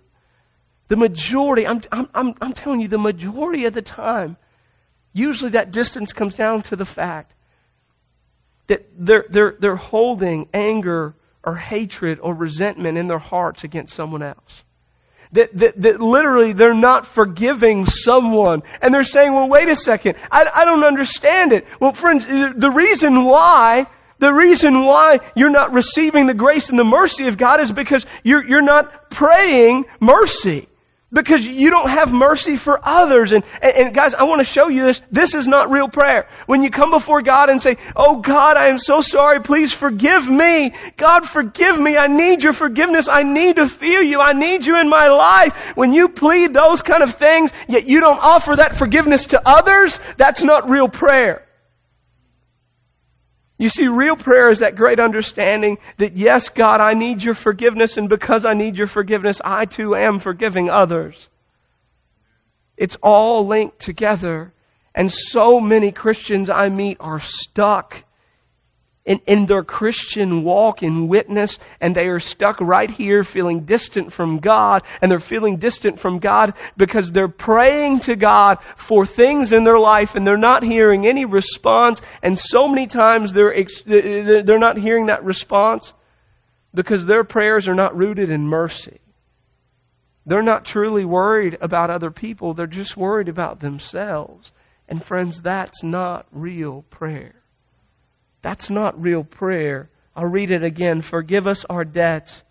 The 0.87 0.97
majority, 0.97 1.67
I'm, 1.67 1.83
I'm, 1.91 2.35
I'm 2.41 2.53
telling 2.53 2.81
you, 2.81 2.87
the 2.87 2.99
majority 2.99 3.65
of 3.65 3.75
the 3.75 3.83
time, 3.83 4.37
usually 5.13 5.53
that 5.53 5.73
distance 5.73 6.13
comes 6.13 6.37
down 6.37 6.63
to 6.65 6.77
the 6.77 6.85
fact 6.85 7.33
that 8.67 8.87
they're, 8.97 9.25
they're, 9.29 9.57
they're 9.59 9.77
holding 9.77 10.49
anger 10.53 11.15
or 11.43 11.55
hatred 11.55 12.19
or 12.21 12.35
resentment 12.35 12.99
in 12.99 13.07
their 13.07 13.19
hearts 13.19 13.65
against 13.65 13.95
someone 13.95 14.23
else. 14.23 14.65
That, 15.33 15.57
that, 15.59 15.83
that 15.83 16.01
literally 16.01 16.53
they're 16.53 16.75
not 16.75 17.07
forgiving 17.07 17.87
someone. 17.87 18.63
And 18.81 18.95
they're 18.95 19.03
saying, 19.03 19.33
well, 19.33 19.49
wait 19.49 19.69
a 19.69 19.75
second. 19.75 20.17
I, 20.31 20.47
I 20.55 20.65
don't 20.65 20.85
understand 20.85 21.53
it. 21.53 21.67
Well, 21.81 21.93
friends, 21.93 22.25
the 22.25 22.71
reason 22.75 23.25
why 23.25 23.87
the 24.21 24.33
reason 24.33 24.85
why 24.85 25.19
you're 25.35 25.51
not 25.51 25.73
receiving 25.73 26.27
the 26.27 26.35
grace 26.35 26.71
and 26.71 26.79
the 26.79 26.85
mercy 26.85 27.27
of 27.27 27.37
God 27.37 27.61
is 27.61 27.73
because 27.73 28.07
you're, 28.23 28.47
you're 28.47 28.63
not 28.63 29.11
praying 29.11 29.85
mercy 30.01 30.69
because 31.15 31.47
you 31.47 31.71
don't 31.71 31.89
have 31.89 32.13
mercy 32.13 32.57
for 32.57 32.79
others. 32.83 33.33
And, 33.33 33.45
and, 33.63 33.73
and, 33.73 33.95
guys, 33.95 34.15
I 34.15 34.25
want 34.25 34.41
to 34.41 34.45
show 34.45 34.69
you 34.69 34.85
this. 34.85 35.01
This 35.11 35.35
is 35.35 35.47
not 35.47 35.71
real 35.71 35.89
prayer. 35.89 36.29
When 36.47 36.63
you 36.63 36.71
come 36.71 36.91
before 36.91 37.23
God 37.23 37.49
and 37.49 37.63
say, 37.63 37.79
Oh 37.97 38.17
God, 38.17 38.57
I 38.57 38.69
am 38.69 38.79
so 38.79 39.01
sorry. 39.01 39.41
Please 39.41 39.73
forgive 39.73 40.29
me. 40.29 40.73
God, 40.97 41.27
forgive 41.27 41.79
me. 41.81 41.97
I 41.97 42.09
need 42.09 42.43
your 42.43 42.53
forgiveness. 42.53 43.09
I 43.09 43.23
need 43.23 43.57
to 43.57 43.69
feel 43.69 44.03
you. 44.03 44.21
I 44.21 44.33
need 44.33 44.67
you 44.67 44.79
in 44.79 44.89
my 44.89 45.09
life. 45.09 45.77
When 45.77 45.93
you 45.93 46.09
plead 46.09 46.53
those 46.53 46.83
kind 46.83 47.03
of 47.03 47.15
things, 47.15 47.53
yet 47.69 47.87
you 47.87 48.01
don't 48.01 48.19
offer 48.21 48.57
that 48.57 48.77
forgiveness 48.77 49.27
to 49.27 49.41
others, 49.45 50.01
that's 50.17 50.43
not 50.43 50.69
real 50.69 50.89
prayer. 50.89 51.47
You 53.57 53.69
see, 53.69 53.87
real 53.87 54.17
prayer 54.17 54.49
is 54.49 54.61
that 54.61 54.75
great 54.75 54.99
understanding 54.99 55.79
that 55.99 56.17
yes, 56.17 56.49
God, 56.49 56.81
I 56.81 56.95
need 56.95 57.23
your 57.23 57.35
forgiveness, 57.35 57.97
and 57.97 58.09
because 58.09 58.45
I 58.45 58.55
need 58.55 58.79
your 58.79 58.89
forgiveness, 58.89 59.41
I 59.45 59.67
too 59.67 59.95
am 59.95 60.19
forgiving 60.19 60.71
others. 60.71 61.29
It's 62.77 62.97
all 63.03 63.47
linked 63.47 63.79
together. 63.79 64.53
And 64.95 65.13
so 65.13 65.61
many 65.61 65.93
Christians 65.93 66.51
I 66.51 66.69
meet 66.69 66.99
are 67.01 67.21
stuck 67.21 68.03
in, 69.05 69.21
in 69.27 69.47
their 69.47 69.63
Christian 69.63 70.43
walk 70.43 70.83
and 70.83 71.09
witness, 71.09 71.59
and 71.81 71.95
they 71.95 72.09
are 72.09 72.21
stuck 72.21 72.61
right 72.61 72.91
here 72.91 73.23
feeling 73.23 73.61
distant 73.61 74.13
from 74.13 74.39
God, 74.39 74.83
and 75.03 75.11
they're 75.11 75.19
feeling 75.19 75.59
distant 75.59 75.99
from 75.99 76.21
God 76.21 76.55
because 76.77 77.11
they're 77.11 77.29
praying 77.29 78.01
to 78.01 78.17
God 78.17 78.59
for 78.77 79.05
things 79.05 79.53
in 79.53 79.65
their 79.65 79.79
life, 79.79 80.15
and 80.15 80.27
they're 80.27 80.37
not 80.39 80.63
hearing 80.63 81.07
any 81.07 81.27
response, 81.27 82.01
and 82.23 82.39
so 82.39 82.67
many 82.67 82.87
times 82.87 83.33
they're, 83.33 83.55
they're 83.85 84.59
not 84.59 84.79
hearing 84.79 85.07
that 85.07 85.25
response 85.25 85.93
because 86.73 87.05
their 87.05 87.25
prayers 87.25 87.69
are 87.69 87.75
not 87.75 87.97
rooted 87.97 88.31
in 88.31 88.47
mercy. 88.47 89.01
They're 90.27 90.43
not 90.43 90.65
truly 90.65 91.05
worried 91.05 91.59
about 91.61 91.91
other 91.91 92.11
people, 92.11 92.55
they're 92.55 92.67
just 92.67 92.97
worried 92.97 93.29
about 93.29 93.61
themselves. 93.61 94.51
And 94.89 95.03
friends, 95.03 95.43
that's 95.43 95.83
not 95.83 96.27
real 96.33 96.83
prayer. 96.91 97.35
That's 98.45 98.69
not 98.69 99.01
real 99.01 99.25
prayer. 99.25 99.89
I'll 100.15 100.27
read 100.27 100.51
it 100.51 100.63
again. 100.63 101.01
Forgive 101.01 101.47
us 101.47 101.65
our 101.65 101.83
debts 101.83 102.45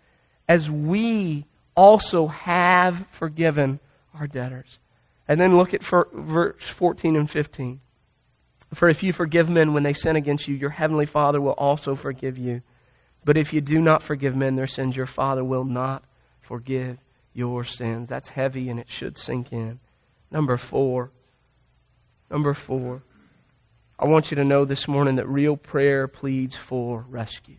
as 0.48 0.68
we 0.68 1.46
also 1.76 2.26
have 2.26 3.06
forgiven 3.12 3.78
our 4.12 4.26
debtors. 4.26 4.80
And 5.28 5.40
then 5.40 5.56
look 5.56 5.72
at 5.72 5.84
verse 5.84 6.68
14 6.68 7.14
and 7.14 7.30
15. 7.30 7.80
For 8.74 8.88
if 8.88 9.04
you 9.04 9.12
forgive 9.12 9.48
men 9.48 9.72
when 9.72 9.84
they 9.84 9.92
sin 9.92 10.16
against 10.16 10.48
you, 10.48 10.56
your 10.56 10.68
heavenly 10.68 11.06
Father 11.06 11.40
will 11.40 11.52
also 11.52 11.94
forgive 11.94 12.38
you. 12.38 12.62
But 13.24 13.36
if 13.36 13.52
you 13.52 13.60
do 13.60 13.80
not 13.80 14.02
forgive 14.02 14.34
men 14.34 14.56
their 14.56 14.66
sins, 14.66 14.96
your 14.96 15.06
Father 15.06 15.44
will 15.44 15.64
not 15.64 16.02
forgive 16.40 16.98
your 17.34 17.62
sins. 17.62 18.08
That's 18.08 18.28
heavy 18.28 18.68
and 18.68 18.80
it 18.80 18.90
should 18.90 19.16
sink 19.16 19.52
in. 19.52 19.78
Number 20.28 20.56
four. 20.56 21.12
Number 22.28 22.52
four. 22.52 23.02
I 23.98 24.06
want 24.06 24.32
you 24.32 24.36
to 24.36 24.44
know 24.44 24.64
this 24.64 24.88
morning 24.88 25.16
that 25.16 25.28
real 25.28 25.56
prayer 25.56 26.08
pleads 26.08 26.56
for 26.56 27.04
rescue. 27.08 27.56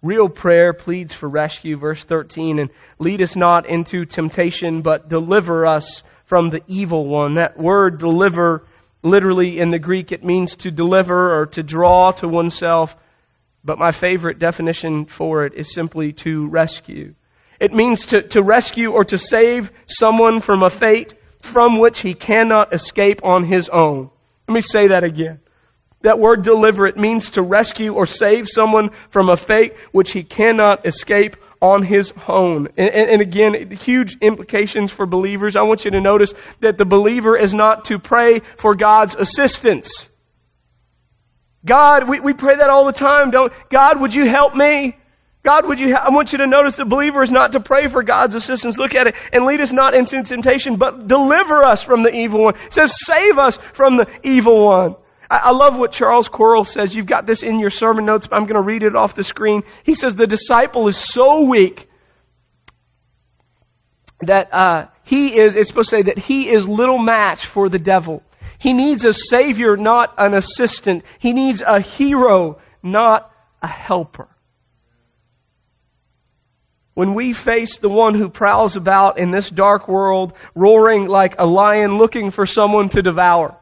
Real 0.00 0.28
prayer 0.28 0.72
pleads 0.72 1.12
for 1.12 1.28
rescue, 1.28 1.76
verse 1.76 2.04
13, 2.04 2.60
and 2.60 2.70
lead 3.00 3.20
us 3.20 3.34
not 3.34 3.66
into 3.66 4.04
temptation, 4.04 4.82
but 4.82 5.08
deliver 5.08 5.66
us 5.66 6.04
from 6.26 6.50
the 6.50 6.62
evil 6.68 7.06
one. 7.06 7.34
That 7.34 7.58
word 7.58 7.98
deliver, 7.98 8.66
literally 9.02 9.58
in 9.58 9.70
the 9.70 9.80
Greek, 9.80 10.12
it 10.12 10.22
means 10.22 10.54
to 10.56 10.70
deliver 10.70 11.40
or 11.40 11.46
to 11.46 11.62
draw 11.64 12.12
to 12.12 12.28
oneself. 12.28 12.96
But 13.64 13.80
my 13.80 13.90
favorite 13.90 14.38
definition 14.38 15.06
for 15.06 15.44
it 15.44 15.54
is 15.54 15.74
simply 15.74 16.12
to 16.12 16.46
rescue. 16.46 17.14
It 17.58 17.72
means 17.72 18.06
to, 18.06 18.22
to 18.28 18.42
rescue 18.44 18.92
or 18.92 19.04
to 19.06 19.18
save 19.18 19.72
someone 19.86 20.40
from 20.40 20.62
a 20.62 20.70
fate 20.70 21.14
from 21.40 21.80
which 21.80 21.98
he 21.98 22.14
cannot 22.14 22.72
escape 22.72 23.24
on 23.24 23.42
his 23.42 23.68
own. 23.68 24.10
Let 24.48 24.54
me 24.54 24.60
say 24.60 24.88
that 24.88 25.04
again. 25.04 25.40
That 26.02 26.18
word 26.18 26.42
deliver, 26.42 26.86
it 26.86 26.96
means 26.96 27.30
to 27.32 27.42
rescue 27.42 27.94
or 27.94 28.06
save 28.06 28.48
someone 28.48 28.90
from 29.08 29.28
a 29.28 29.36
fate 29.36 29.74
which 29.92 30.12
he 30.12 30.22
cannot 30.22 30.86
escape 30.86 31.36
on 31.60 31.82
his 31.82 32.12
own. 32.28 32.68
And, 32.76 32.88
and, 32.90 33.10
and, 33.10 33.22
again, 33.22 33.70
huge 33.72 34.16
implications 34.20 34.92
for 34.92 35.06
believers. 35.06 35.56
I 35.56 35.62
want 35.62 35.84
you 35.84 35.90
to 35.92 36.00
notice 36.00 36.32
that 36.60 36.78
the 36.78 36.84
believer 36.84 37.36
is 37.36 37.54
not 37.54 37.86
to 37.86 37.98
pray 37.98 38.40
for 38.56 38.74
God's 38.76 39.16
assistance. 39.16 40.08
God, 41.64 42.08
we, 42.08 42.20
we 42.20 42.34
pray 42.34 42.56
that 42.56 42.70
all 42.70 42.86
the 42.86 42.92
time, 42.92 43.30
don't, 43.30 43.52
God, 43.70 44.00
would 44.00 44.14
you 44.14 44.26
help 44.26 44.54
me? 44.54 44.96
God, 45.46 45.68
would 45.68 45.78
you, 45.78 45.94
I 45.94 46.10
want 46.10 46.32
you 46.32 46.38
to 46.38 46.48
notice 46.48 46.74
the 46.74 46.84
believer 46.84 47.22
is 47.22 47.30
not 47.30 47.52
to 47.52 47.60
pray 47.60 47.86
for 47.86 48.02
God's 48.02 48.34
assistance. 48.34 48.78
Look 48.78 48.96
at 48.96 49.06
it. 49.06 49.14
And 49.32 49.44
lead 49.44 49.60
us 49.60 49.72
not 49.72 49.94
into 49.94 50.20
temptation, 50.24 50.74
but 50.74 51.06
deliver 51.06 51.64
us 51.64 51.84
from 51.84 52.02
the 52.02 52.10
evil 52.10 52.42
one. 52.42 52.56
It 52.56 52.74
says 52.74 52.98
save 52.98 53.38
us 53.38 53.56
from 53.72 53.96
the 53.96 54.08
evil 54.24 54.66
one. 54.66 54.96
I, 55.30 55.36
I 55.36 55.50
love 55.52 55.78
what 55.78 55.92
Charles 55.92 56.26
Quarles 56.26 56.68
says. 56.68 56.96
You've 56.96 57.06
got 57.06 57.26
this 57.26 57.44
in 57.44 57.60
your 57.60 57.70
sermon 57.70 58.04
notes, 58.04 58.26
but 58.26 58.34
I'm 58.34 58.46
going 58.46 58.60
to 58.60 58.66
read 58.66 58.82
it 58.82 58.96
off 58.96 59.14
the 59.14 59.22
screen. 59.22 59.62
He 59.84 59.94
says 59.94 60.16
the 60.16 60.26
disciple 60.26 60.88
is 60.88 60.96
so 60.96 61.42
weak 61.42 61.88
that 64.22 64.52
uh, 64.52 64.86
he 65.04 65.38
is, 65.38 65.54
it's 65.54 65.68
supposed 65.68 65.90
to 65.90 65.96
say 65.98 66.02
that 66.02 66.18
he 66.18 66.48
is 66.48 66.66
little 66.66 66.98
match 66.98 67.46
for 67.46 67.68
the 67.68 67.78
devil. 67.78 68.24
He 68.58 68.72
needs 68.72 69.04
a 69.04 69.12
savior, 69.12 69.76
not 69.76 70.12
an 70.18 70.34
assistant. 70.34 71.04
He 71.20 71.32
needs 71.32 71.62
a 71.64 71.78
hero, 71.78 72.58
not 72.82 73.30
a 73.62 73.68
helper. 73.68 74.28
When 76.96 77.12
we 77.12 77.34
face 77.34 77.76
the 77.76 77.90
one 77.90 78.14
who 78.14 78.30
prowls 78.30 78.76
about 78.76 79.18
in 79.18 79.30
this 79.30 79.50
dark 79.50 79.86
world, 79.86 80.32
roaring 80.54 81.08
like 81.08 81.34
a 81.38 81.44
lion 81.44 81.98
looking 81.98 82.30
for 82.30 82.46
someone 82.46 82.88
to 82.88 83.02
devour, 83.02 83.54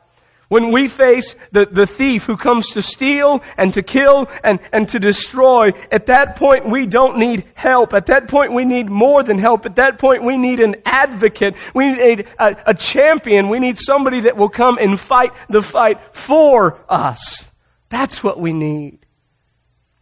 when 0.46 0.70
we 0.70 0.86
face 0.86 1.34
the, 1.50 1.66
the 1.68 1.84
thief 1.84 2.26
who 2.26 2.36
comes 2.36 2.68
to 2.74 2.80
steal 2.80 3.42
and 3.58 3.74
to 3.74 3.82
kill 3.82 4.28
and, 4.44 4.60
and 4.72 4.88
to 4.90 5.00
destroy, 5.00 5.70
at 5.90 6.06
that 6.06 6.36
point 6.36 6.70
we 6.70 6.86
don't 6.86 7.18
need 7.18 7.44
help. 7.54 7.92
At 7.92 8.06
that 8.06 8.28
point 8.28 8.54
we 8.54 8.64
need 8.64 8.88
more 8.88 9.24
than 9.24 9.38
help. 9.38 9.66
At 9.66 9.74
that 9.76 9.98
point 9.98 10.22
we 10.22 10.36
need 10.36 10.60
an 10.60 10.76
advocate. 10.84 11.56
We 11.74 11.90
need 11.90 12.28
a, 12.38 12.56
a 12.66 12.74
champion. 12.74 13.48
We 13.48 13.58
need 13.58 13.80
somebody 13.80 14.20
that 14.20 14.36
will 14.36 14.48
come 14.48 14.78
and 14.78 15.00
fight 15.00 15.32
the 15.48 15.60
fight 15.60 16.14
for 16.14 16.78
us. 16.88 17.50
That's 17.88 18.22
what 18.22 18.38
we 18.38 18.52
need. 18.52 19.00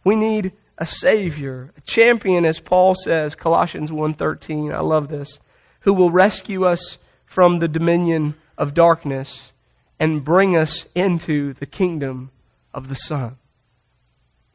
We 0.03 0.15
need 0.15 0.51
a 0.83 0.85
savior, 0.85 1.71
a 1.77 1.81
champion 1.81 2.45
as 2.45 2.59
Paul 2.59 2.93
says, 2.93 3.35
Colossians 3.35 3.89
1:13. 3.89 4.73
I 4.73 4.81
love 4.81 5.07
this. 5.07 5.39
Who 5.81 5.93
will 5.93 6.11
rescue 6.11 6.65
us 6.65 6.97
from 7.25 7.57
the 7.57 7.69
dominion 7.69 8.35
of 8.57 8.73
darkness 8.73 9.53
and 9.97 10.25
bring 10.25 10.57
us 10.57 10.85
into 10.93 11.53
the 11.53 11.65
kingdom 11.65 12.31
of 12.73 12.89
the 12.89 12.95
Son. 12.95 13.37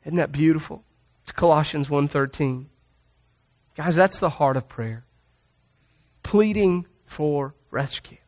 Isn't 0.04 0.18
that 0.18 0.30
beautiful? 0.30 0.84
It's 1.22 1.32
Colossians 1.32 1.88
1:13. 1.88 2.66
Guys, 3.74 3.94
that's 3.94 4.18
the 4.18 4.28
heart 4.28 4.58
of 4.58 4.68
prayer. 4.68 5.04
Pleading 6.22 6.86
for 7.06 7.54
rescue. 7.70 8.18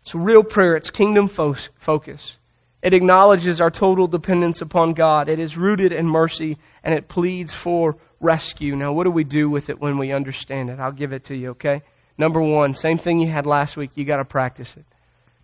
It's 0.00 0.14
real 0.14 0.44
prayer. 0.44 0.76
It's 0.76 0.90
kingdom 0.90 1.28
fo- 1.28 1.56
focus. 1.76 2.38
It 2.82 2.94
acknowledges 2.94 3.60
our 3.60 3.70
total 3.70 4.08
dependence 4.08 4.60
upon 4.60 4.94
God. 4.94 5.28
It 5.28 5.38
is 5.38 5.56
rooted 5.56 5.92
in 5.92 6.06
mercy 6.06 6.58
and 6.82 6.94
it 6.94 7.08
pleads 7.08 7.54
for 7.54 7.96
rescue. 8.20 8.74
Now, 8.74 8.92
what 8.92 9.04
do 9.04 9.10
we 9.10 9.24
do 9.24 9.48
with 9.48 9.70
it 9.70 9.80
when 9.80 9.98
we 9.98 10.12
understand 10.12 10.68
it? 10.68 10.80
I'll 10.80 10.92
give 10.92 11.12
it 11.12 11.24
to 11.24 11.36
you, 11.36 11.50
okay? 11.50 11.82
Number 12.18 12.40
one, 12.40 12.74
same 12.74 12.98
thing 12.98 13.20
you 13.20 13.30
had 13.30 13.46
last 13.46 13.76
week. 13.76 13.90
You 13.94 14.04
got 14.04 14.16
to 14.16 14.24
practice 14.24 14.76
it. 14.76 14.84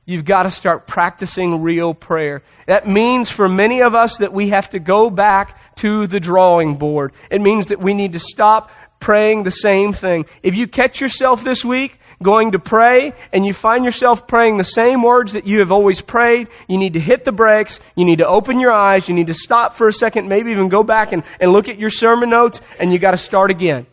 You've 0.04 0.24
got 0.24 0.44
to 0.44 0.50
start 0.50 0.86
practicing 0.86 1.62
real 1.62 1.92
prayer. 1.92 2.42
That 2.66 2.88
means 2.88 3.28
for 3.28 3.48
many 3.48 3.82
of 3.82 3.94
us 3.94 4.16
that 4.16 4.32
we 4.32 4.48
have 4.48 4.70
to 4.70 4.78
go 4.78 5.10
back 5.10 5.58
to 5.76 6.06
the 6.06 6.18
drawing 6.18 6.76
board. 6.76 7.12
It 7.30 7.42
means 7.42 7.68
that 7.68 7.78
we 7.80 7.94
need 7.94 8.14
to 8.14 8.18
stop 8.18 8.70
praying 9.00 9.42
the 9.42 9.50
same 9.50 9.92
thing. 9.92 10.24
If 10.42 10.54
you 10.54 10.66
catch 10.66 11.00
yourself 11.00 11.44
this 11.44 11.64
week 11.64 11.98
going 12.22 12.52
to 12.52 12.58
pray 12.58 13.12
and 13.32 13.46
you 13.46 13.52
find 13.52 13.84
yourself 13.84 14.26
praying 14.26 14.58
the 14.58 14.64
same 14.64 15.02
words 15.02 15.34
that 15.34 15.46
you 15.46 15.60
have 15.60 15.70
always 15.70 16.00
prayed, 16.00 16.48
you 16.66 16.78
need 16.78 16.94
to 16.94 17.00
hit 17.00 17.24
the 17.24 17.32
brakes, 17.32 17.80
you 17.94 18.04
need 18.04 18.18
to 18.18 18.26
open 18.26 18.60
your 18.60 18.72
eyes, 18.72 19.08
you 19.08 19.14
need 19.14 19.28
to 19.28 19.34
stop 19.34 19.74
for 19.74 19.88
a 19.88 19.92
second, 19.92 20.28
maybe 20.28 20.50
even 20.50 20.68
go 20.68 20.82
back 20.82 21.12
and, 21.12 21.22
and 21.40 21.52
look 21.52 21.68
at 21.68 21.78
your 21.78 21.90
sermon 21.90 22.30
notes, 22.30 22.60
and 22.80 22.92
you 22.92 22.98
got 22.98 23.12
to 23.12 23.18
start 23.18 23.50
again. 23.50 23.86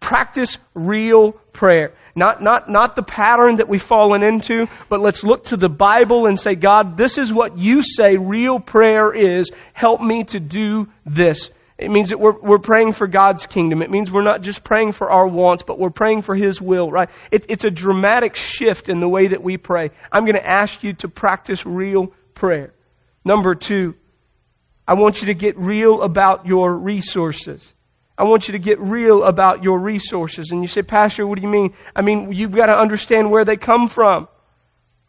Practice 0.00 0.58
real 0.74 1.32
prayer. 1.32 1.94
Not, 2.14 2.42
not, 2.42 2.68
not 2.68 2.94
the 2.94 3.02
pattern 3.02 3.56
that 3.56 3.68
we've 3.68 3.82
fallen 3.82 4.22
into, 4.22 4.68
but 4.88 5.00
let's 5.00 5.24
look 5.24 5.44
to 5.44 5.56
the 5.56 5.68
Bible 5.68 6.26
and 6.26 6.38
say, 6.38 6.54
God, 6.54 6.96
this 6.96 7.16
is 7.16 7.32
what 7.32 7.56
you 7.56 7.82
say 7.82 8.16
real 8.16 8.60
prayer 8.60 9.14
is. 9.14 9.50
Help 9.72 10.00
me 10.00 10.24
to 10.24 10.40
do 10.40 10.88
this. 11.06 11.50
It 11.76 11.90
means 11.90 12.10
that 12.10 12.20
we're, 12.20 12.38
we're 12.38 12.58
praying 12.58 12.92
for 12.92 13.08
God's 13.08 13.46
kingdom. 13.46 13.82
It 13.82 13.90
means 13.90 14.10
we're 14.10 14.22
not 14.22 14.42
just 14.42 14.62
praying 14.62 14.92
for 14.92 15.10
our 15.10 15.26
wants, 15.26 15.64
but 15.64 15.78
we're 15.78 15.90
praying 15.90 16.22
for 16.22 16.34
His 16.36 16.62
will, 16.62 16.90
right? 16.90 17.08
It, 17.32 17.46
it's 17.48 17.64
a 17.64 17.70
dramatic 17.70 18.36
shift 18.36 18.88
in 18.88 19.00
the 19.00 19.08
way 19.08 19.28
that 19.28 19.42
we 19.42 19.56
pray. 19.56 19.90
I'm 20.12 20.24
going 20.24 20.36
to 20.36 20.48
ask 20.48 20.84
you 20.84 20.92
to 20.94 21.08
practice 21.08 21.66
real 21.66 22.12
prayer. 22.34 22.72
Number 23.24 23.56
two, 23.56 23.94
I 24.86 24.94
want 24.94 25.20
you 25.20 25.26
to 25.28 25.34
get 25.34 25.58
real 25.58 26.02
about 26.02 26.46
your 26.46 26.76
resources. 26.76 27.72
I 28.16 28.24
want 28.24 28.46
you 28.46 28.52
to 28.52 28.60
get 28.60 28.78
real 28.78 29.24
about 29.24 29.64
your 29.64 29.80
resources. 29.80 30.52
And 30.52 30.62
you 30.62 30.68
say, 30.68 30.82
Pastor, 30.82 31.26
what 31.26 31.36
do 31.36 31.42
you 31.42 31.50
mean? 31.50 31.74
I 31.96 32.02
mean, 32.02 32.32
you've 32.32 32.52
got 32.54 32.66
to 32.66 32.78
understand 32.78 33.32
where 33.32 33.44
they 33.44 33.56
come 33.56 33.88
from. 33.88 34.28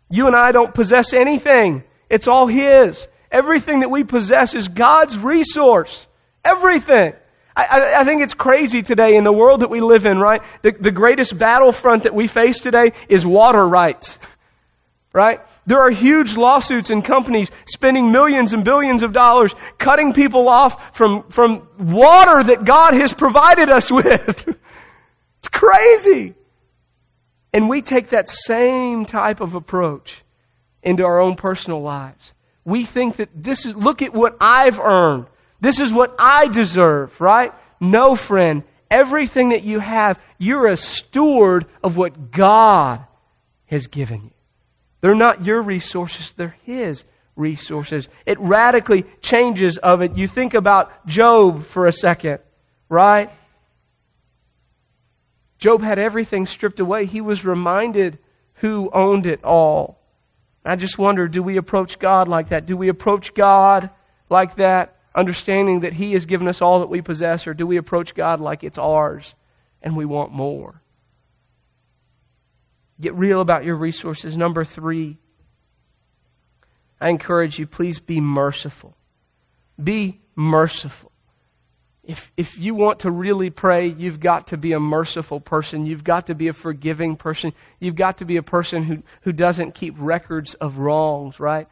You 0.10 0.25
and 0.25 0.36
I 0.36 0.51
don't 0.51 0.73
possess 0.73 1.13
anything. 1.13 1.84
It's 2.10 2.28
all 2.28 2.47
His. 2.47 3.08
Everything 3.32 3.82
that 3.82 3.91
we 3.91 4.04
possess 4.04 4.56
is 4.56 4.67
God's 4.69 5.15
resource. 5.17 6.08
Everything. 6.45 7.13
I, 7.58 7.93
I, 8.01 8.03
think 8.03 8.21
it's 8.21 8.34
crazy 8.34 8.84
today 8.84 9.15
in 9.15 9.23
the 9.23 9.31
world 9.31 9.62
that 9.62 9.69
we 9.69 9.79
live 9.79 10.05
in, 10.05 10.19
right? 10.19 10.41
The, 10.62 10.73
the 10.73 10.91
greatest 10.91 11.38
battlefront 11.38 12.03
that 12.03 12.13
we 12.13 12.27
face 12.27 12.60
today 12.60 12.91
is 13.10 13.25
water 13.25 13.65
rights. 13.67 14.19
Right? 15.13 15.39
There 15.65 15.79
are 15.79 15.91
huge 15.91 16.36
lawsuits 16.36 16.89
and 16.89 17.01
companies 17.01 17.49
spending 17.69 18.12
millions 18.12 18.51
and 18.51 18.65
billions 18.65 19.01
of 19.01 19.13
dollars 19.13 19.55
cutting 19.77 20.12
people 20.12 20.49
off 20.49 20.93
from, 20.97 21.29
from 21.29 21.69
water 21.79 22.43
that 22.43 22.65
God 22.65 22.91
has 22.99 23.13
provided 23.13 23.69
us 23.69 23.89
with. 23.93 24.58
it's 25.39 25.47
crazy. 25.47 26.36
And 27.53 27.69
we 27.69 27.81
take 27.81 28.10
that 28.10 28.27
same 28.27 29.05
type 29.05 29.39
of 29.39 29.53
approach 29.53 30.21
into 30.84 31.05
our 31.05 31.21
own 31.21 31.38
personal 31.38 31.81
lives. 31.81 32.34
We 32.65 32.84
think 32.84 33.15
that 33.15 33.29
this 33.34 33.65
is, 33.65 33.73
look 33.73 34.01
at 34.01 34.13
what 34.13 34.36
I've 34.41 34.81
earned. 34.81 35.27
This 35.59 35.79
is 35.79 35.93
what 35.93 36.15
I 36.19 36.47
deserve, 36.47 37.19
right? 37.19 37.53
No, 37.79 38.15
friend. 38.15 38.63
Everything 38.89 39.49
that 39.49 39.63
you 39.63 39.79
have, 39.79 40.19
you're 40.37 40.67
a 40.67 40.77
steward 40.77 41.65
of 41.83 41.97
what 41.97 42.31
God 42.31 43.05
has 43.65 43.87
given 43.87 44.25
you. 44.25 44.31
They're 45.01 45.15
not 45.15 45.45
your 45.45 45.61
resources, 45.61 46.33
they're 46.33 46.55
His 46.63 47.03
resources. 47.35 48.07
It 48.25 48.39
radically 48.39 49.05
changes 49.21 49.77
of 49.77 50.01
it. 50.01 50.17
You 50.17 50.27
think 50.27 50.53
about 50.53 51.05
Job 51.05 51.65
for 51.65 51.85
a 51.85 51.91
second, 51.91 52.39
right? 52.89 53.29
Job 55.57 55.81
had 55.81 55.99
everything 55.99 56.45
stripped 56.45 56.79
away. 56.79 57.05
He 57.05 57.21
was 57.21 57.45
reminded 57.45 58.19
who 58.55 58.89
owned 58.93 59.25
it 59.25 59.43
all. 59.43 59.99
I 60.65 60.75
just 60.75 60.97
wonder 60.97 61.27
do 61.27 61.43
we 61.43 61.57
approach 61.57 61.99
God 61.99 62.27
like 62.27 62.49
that? 62.49 62.65
Do 62.65 62.75
we 62.75 62.89
approach 62.89 63.33
God 63.33 63.89
like 64.29 64.55
that, 64.55 64.94
understanding 65.15 65.82
that 65.82 65.93
He 65.93 66.13
has 66.13 66.25
given 66.25 66.47
us 66.47 66.62
all 66.62 66.80
that 66.80 66.89
we 66.89 67.01
possess, 67.01 67.47
or 67.47 67.54
do 67.54 67.65
we 67.65 67.78
approach 67.78 68.13
God 68.13 68.41
like 68.41 68.63
it's 68.63 68.78
ours 68.78 69.34
and 69.82 69.95
we 69.95 70.06
want 70.06 70.32
more? 70.32 70.82
Get 72.99 73.15
real 73.15 73.41
about 73.41 73.65
your 73.65 73.75
resources. 73.75 74.38
Number 74.38 74.63
three, 74.63 75.17
I 76.99 77.10
encourage 77.10 77.60
you, 77.60 77.67
please 77.67 77.99
be 77.99 78.21
merciful. 78.21 78.95
Be 79.82 80.21
merciful. 80.36 81.12
If, 82.04 82.32
if 82.38 82.60
you 82.60 82.75
want 82.75 82.99
to 82.99 83.12
really 83.12 83.49
pray, 83.49 83.88
you've 83.88 84.19
got 84.19 84.47
to 84.47 84.58
be 84.58 84.73
a 84.73 84.80
merciful 84.80 85.39
person. 85.39 85.86
You've 85.86 86.04
got 86.04 86.28
to 86.28 86.36
be 86.36 86.49
a 86.49 86.54
forgiving 86.54 87.15
person. 87.15 87.54
You've 87.80 87.95
got 87.95 88.19
to 88.19 88.25
be 88.25 88.38
a 88.38 88.43
person 88.43 88.84
who, 88.84 89.04
who 89.21 89.32
doesn't 89.32 89.73
keep 89.73 89.95
records 89.97 90.54
of 90.54 90.78
wrongs, 90.78 91.39
right? 91.39 91.67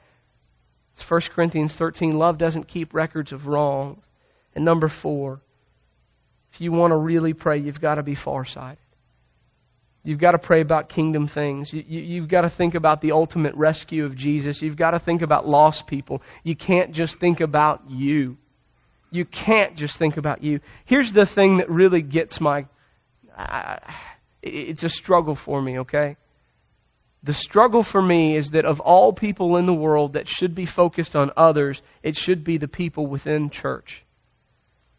It's 0.94 1.10
1 1.10 1.22
Corinthians 1.34 1.76
13. 1.76 2.18
Love 2.18 2.38
doesn't 2.38 2.68
keep 2.68 2.94
records 2.94 3.32
of 3.32 3.48
wrongs. 3.48 4.04
And 4.56 4.64
number 4.64 4.88
four, 4.88 5.42
if 6.54 6.62
you 6.62 6.72
want 6.72 6.92
to 6.92 6.98
really 6.98 7.34
pray, 7.34 7.58
you've 7.58 7.82
got 7.82 7.96
to 7.96 8.04
be 8.04 8.16
farsighted. 8.16 8.78
You've 10.04 10.20
got 10.20 10.32
to 10.32 10.38
pray 10.38 10.62
about 10.62 10.90
kingdom 10.90 11.28
things. 11.28 11.74
You, 11.74 11.84
you, 11.88 12.02
you've 12.02 12.28
got 12.28 12.42
to 12.42 12.50
think 12.50 12.76
about 12.76 13.00
the 13.00 13.14
ultimate 13.14 13.56
rescue 13.56 14.04
of 14.06 14.16
Jesus. 14.16 14.62
You've 14.62 14.76
got 14.76 14.92
to 14.92 15.00
think 15.00 15.22
about 15.22 15.48
lost 15.48 15.88
people. 15.88 16.22
You 16.44 16.56
can't 16.56 16.92
just 16.92 17.20
think 17.20 17.40
about 17.40 17.90
you. 17.90 18.38
You 19.12 19.24
can't 19.26 19.76
just 19.78 19.98
think 19.98 20.18
about 20.18 20.44
you. 20.44 20.60
Here's 20.86 21.14
the 21.14 21.26
thing 21.26 21.58
that 21.58 21.70
really 21.70 22.02
gets 22.02 22.42
my. 22.42 22.66
Uh, 23.36 23.78
it's 24.42 24.84
a 24.84 24.90
struggle 24.90 25.36
for 25.36 25.62
me, 25.62 25.80
okay? 25.80 26.18
The 27.24 27.34
struggle 27.34 27.84
for 27.84 28.02
me 28.02 28.36
is 28.36 28.52
that 28.52 28.66
of 28.66 28.82
all 28.82 29.14
people 29.14 29.56
in 29.58 29.66
the 29.66 29.74
world 29.74 30.14
that 30.14 30.28
should 30.28 30.54
be 30.54 30.66
focused 30.66 31.16
on 31.16 31.32
others, 31.38 31.82
it 32.04 32.18
should 32.18 32.44
be 32.44 32.58
the 32.58 32.68
people 32.68 33.08
within 33.08 33.50
church. 33.50 34.04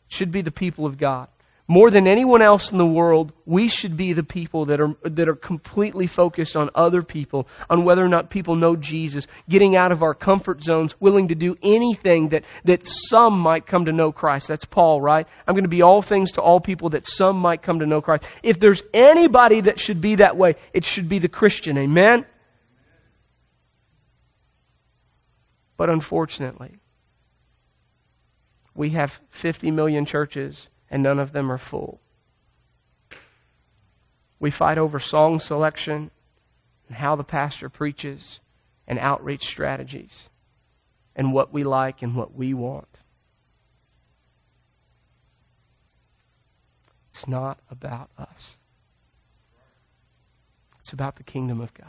It 0.09 0.15
should 0.15 0.33
be 0.33 0.41
the 0.41 0.51
people 0.51 0.87
of 0.87 0.97
God 0.97 1.29
more 1.67 1.91
than 1.91 2.07
anyone 2.07 2.43
else 2.43 2.73
in 2.73 2.79
the 2.79 2.85
world, 2.87 3.33
we 3.47 3.69
should 3.69 3.97
be 3.97 4.13
the 4.13 4.23
people 4.23 4.67
that 4.67 4.81
are, 4.81 4.95
that 5.05 5.29
are 5.31 5.35
completely 5.35 6.07
focused 6.07 6.57
on 6.57 6.69
other 6.75 7.03
people, 7.03 7.49
on 7.71 7.85
whether 7.85 8.05
or 8.05 8.09
not 8.09 8.29
people 8.29 8.55
know 8.55 8.77
Jesus, 8.77 9.27
getting 9.49 9.75
out 9.75 9.91
of 9.91 10.03
our 10.03 10.15
comfort 10.15 10.63
zones, 10.63 10.95
willing 11.01 11.29
to 11.29 11.35
do 11.35 11.57
anything 11.63 12.29
that, 12.31 12.45
that 12.65 12.87
some 12.87 13.39
might 13.39 13.67
come 13.67 13.87
to 13.87 13.93
know 13.93 14.13
Christ. 14.13 14.49
That's 14.49 14.67
Paul, 14.67 15.01
right? 15.01 15.27
I'm 15.47 15.55
going 15.55 15.65
to 15.65 15.71
be 15.71 15.81
all 15.81 16.03
things 16.03 16.33
to 16.33 16.43
all 16.43 16.61
people 16.61 16.91
that 16.91 17.07
some 17.07 17.37
might 17.37 17.63
come 17.63 17.79
to 17.79 17.87
know 17.87 18.03
Christ. 18.03 18.25
If 18.43 18.61
there's 18.61 18.83
anybody 18.93 19.63
that 19.63 19.81
should 19.81 20.03
be 20.03 20.17
that 20.17 20.37
way, 20.37 20.57
it 20.75 20.85
should 20.85 21.09
be 21.09 21.19
the 21.19 21.29
Christian. 21.29 21.79
Amen? 21.79 22.27
But 25.79 25.89
unfortunately, 25.89 26.77
we 28.75 28.91
have 28.91 29.19
50 29.31 29.71
million 29.71 30.05
churches 30.05 30.69
and 30.95 31.03
none 31.03 31.19
of 31.19 31.33
them 31.33 31.51
are 31.51 31.59
full. 31.59 32.01
We 34.39 34.53
fight 34.53 34.79
over 34.79 35.01
song 35.01 35.41
selection 35.41 36.13
and 36.87 36.97
how 36.97 37.17
the 37.17 37.25
pastor 37.25 37.69
preaches 37.69 38.39
and 38.87 39.01
outreach 39.01 39.45
strategies 39.45 40.29
and 41.17 41.33
what 41.33 41.53
we 41.53 41.65
like 41.65 42.03
and 42.03 42.15
what 42.15 42.33
we 42.33 42.55
want. 42.55 42.87
It's 47.11 47.27
not 47.27 47.59
about 47.73 48.11
us. 48.17 48.57
It's 50.79 50.93
about 50.93 51.17
the 51.17 51.25
kingdom 51.25 51.61
of 51.61 51.75
God. 51.75 51.89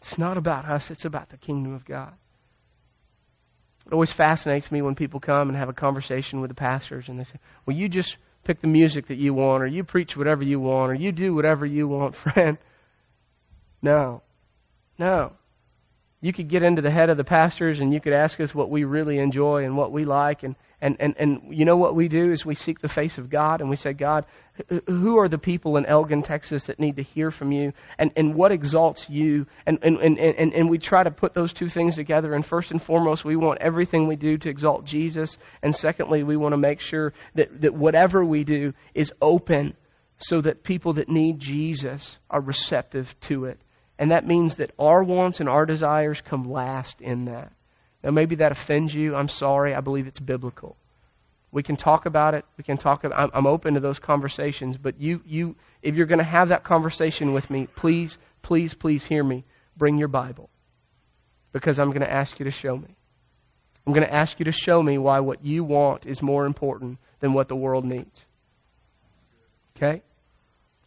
It's 0.00 0.16
not 0.16 0.36
about 0.36 0.64
us, 0.64 0.92
it's 0.92 1.06
about 1.06 1.30
the 1.30 1.38
kingdom 1.38 1.74
of 1.74 1.84
God. 1.84 2.12
It 3.86 3.92
always 3.92 4.12
fascinates 4.12 4.70
me 4.70 4.82
when 4.82 4.94
people 4.94 5.20
come 5.20 5.48
and 5.48 5.56
have 5.56 5.68
a 5.68 5.74
conversation 5.74 6.40
with 6.40 6.48
the 6.50 6.54
pastors 6.54 7.08
and 7.08 7.18
they 7.18 7.24
say, 7.24 7.38
Well, 7.66 7.76
you 7.76 7.88
just 7.88 8.16
pick 8.44 8.60
the 8.60 8.66
music 8.66 9.08
that 9.08 9.18
you 9.18 9.34
want, 9.34 9.62
or 9.62 9.66
you 9.66 9.84
preach 9.84 10.16
whatever 10.16 10.42
you 10.42 10.60
want, 10.60 10.92
or 10.92 10.94
you 10.94 11.12
do 11.12 11.34
whatever 11.34 11.66
you 11.66 11.88
want, 11.88 12.14
friend. 12.16 12.58
No. 13.82 14.22
No. 14.98 15.32
You 16.20 16.32
could 16.32 16.48
get 16.48 16.62
into 16.62 16.82
the 16.82 16.90
head 16.90 17.08
of 17.08 17.16
the 17.16 17.24
pastors 17.24 17.80
and 17.80 17.92
you 17.94 18.00
could 18.00 18.12
ask 18.12 18.38
us 18.40 18.54
what 18.54 18.68
we 18.70 18.84
really 18.84 19.18
enjoy 19.18 19.64
and 19.64 19.76
what 19.76 19.92
we 19.92 20.04
like, 20.04 20.42
and 20.42 20.54
and, 20.82 20.96
and, 20.98 21.14
and 21.18 21.40
you 21.50 21.64
know 21.66 21.76
what 21.76 21.94
we 21.94 22.08
do 22.08 22.32
is 22.32 22.44
we 22.44 22.54
seek 22.54 22.80
the 22.80 22.88
face 22.88 23.18
of 23.18 23.28
God 23.28 23.60
and 23.60 23.68
we 23.68 23.76
say, 23.76 23.92
God, 23.92 24.24
who 24.86 25.18
are 25.18 25.28
the 25.28 25.38
people 25.38 25.76
in 25.76 25.84
Elgin, 25.84 26.22
Texas 26.22 26.66
that 26.66 26.80
need 26.80 26.96
to 26.96 27.02
hear 27.02 27.30
from 27.30 27.52
you? 27.52 27.72
And, 27.98 28.12
and 28.16 28.34
what 28.34 28.50
exalts 28.50 29.08
you? 29.10 29.46
And, 29.66 29.78
and, 29.82 29.98
and, 29.98 30.18
and, 30.18 30.52
and 30.54 30.70
we 30.70 30.78
try 30.78 31.02
to 31.02 31.10
put 31.10 31.34
those 31.34 31.52
two 31.52 31.68
things 31.68 31.96
together. 31.96 32.34
And 32.34 32.44
first 32.44 32.70
and 32.70 32.82
foremost, 32.82 33.24
we 33.24 33.36
want 33.36 33.60
everything 33.60 34.06
we 34.06 34.16
do 34.16 34.38
to 34.38 34.48
exalt 34.48 34.86
Jesus. 34.86 35.36
And 35.62 35.76
secondly, 35.76 36.22
we 36.22 36.36
want 36.36 36.54
to 36.54 36.58
make 36.58 36.80
sure 36.80 37.12
that, 37.34 37.60
that 37.60 37.74
whatever 37.74 38.24
we 38.24 38.44
do 38.44 38.72
is 38.94 39.12
open 39.20 39.74
so 40.16 40.40
that 40.40 40.62
people 40.62 40.94
that 40.94 41.08
need 41.08 41.38
Jesus 41.38 42.18
are 42.30 42.40
receptive 42.40 43.18
to 43.20 43.44
it. 43.46 43.60
And 43.98 44.12
that 44.12 44.26
means 44.26 44.56
that 44.56 44.72
our 44.78 45.02
wants 45.02 45.40
and 45.40 45.48
our 45.48 45.66
desires 45.66 46.22
come 46.22 46.50
last 46.50 47.02
in 47.02 47.26
that. 47.26 47.52
Now, 48.02 48.10
maybe 48.10 48.36
that 48.36 48.52
offends 48.52 48.94
you. 48.94 49.14
I'm 49.14 49.28
sorry. 49.28 49.74
I 49.74 49.80
believe 49.80 50.06
it's 50.06 50.20
biblical. 50.20 50.76
We 51.52 51.62
can 51.62 51.76
talk 51.76 52.06
about 52.06 52.34
it. 52.34 52.44
We 52.56 52.64
can 52.64 52.78
talk. 52.78 53.04
About, 53.04 53.18
I'm, 53.18 53.30
I'm 53.34 53.46
open 53.46 53.74
to 53.74 53.80
those 53.80 53.98
conversations. 53.98 54.76
But 54.76 55.00
you, 55.00 55.20
you, 55.26 55.56
if 55.82 55.96
you're 55.96 56.06
going 56.06 56.18
to 56.18 56.24
have 56.24 56.48
that 56.48 56.64
conversation 56.64 57.32
with 57.32 57.50
me, 57.50 57.66
please, 57.66 58.16
please, 58.42 58.72
please 58.72 59.04
hear 59.04 59.22
me. 59.22 59.44
Bring 59.76 59.98
your 59.98 60.08
Bible, 60.08 60.50
because 61.52 61.78
I'm 61.78 61.88
going 61.88 62.02
to 62.02 62.12
ask 62.12 62.38
you 62.38 62.44
to 62.44 62.50
show 62.50 62.76
me. 62.76 62.88
I'm 63.86 63.94
going 63.94 64.06
to 64.06 64.14
ask 64.14 64.38
you 64.38 64.44
to 64.44 64.52
show 64.52 64.82
me 64.82 64.98
why 64.98 65.20
what 65.20 65.44
you 65.44 65.64
want 65.64 66.06
is 66.06 66.20
more 66.20 66.44
important 66.44 66.98
than 67.20 67.32
what 67.32 67.48
the 67.48 67.56
world 67.56 67.84
needs. 67.84 68.24
Okay? 69.76 70.02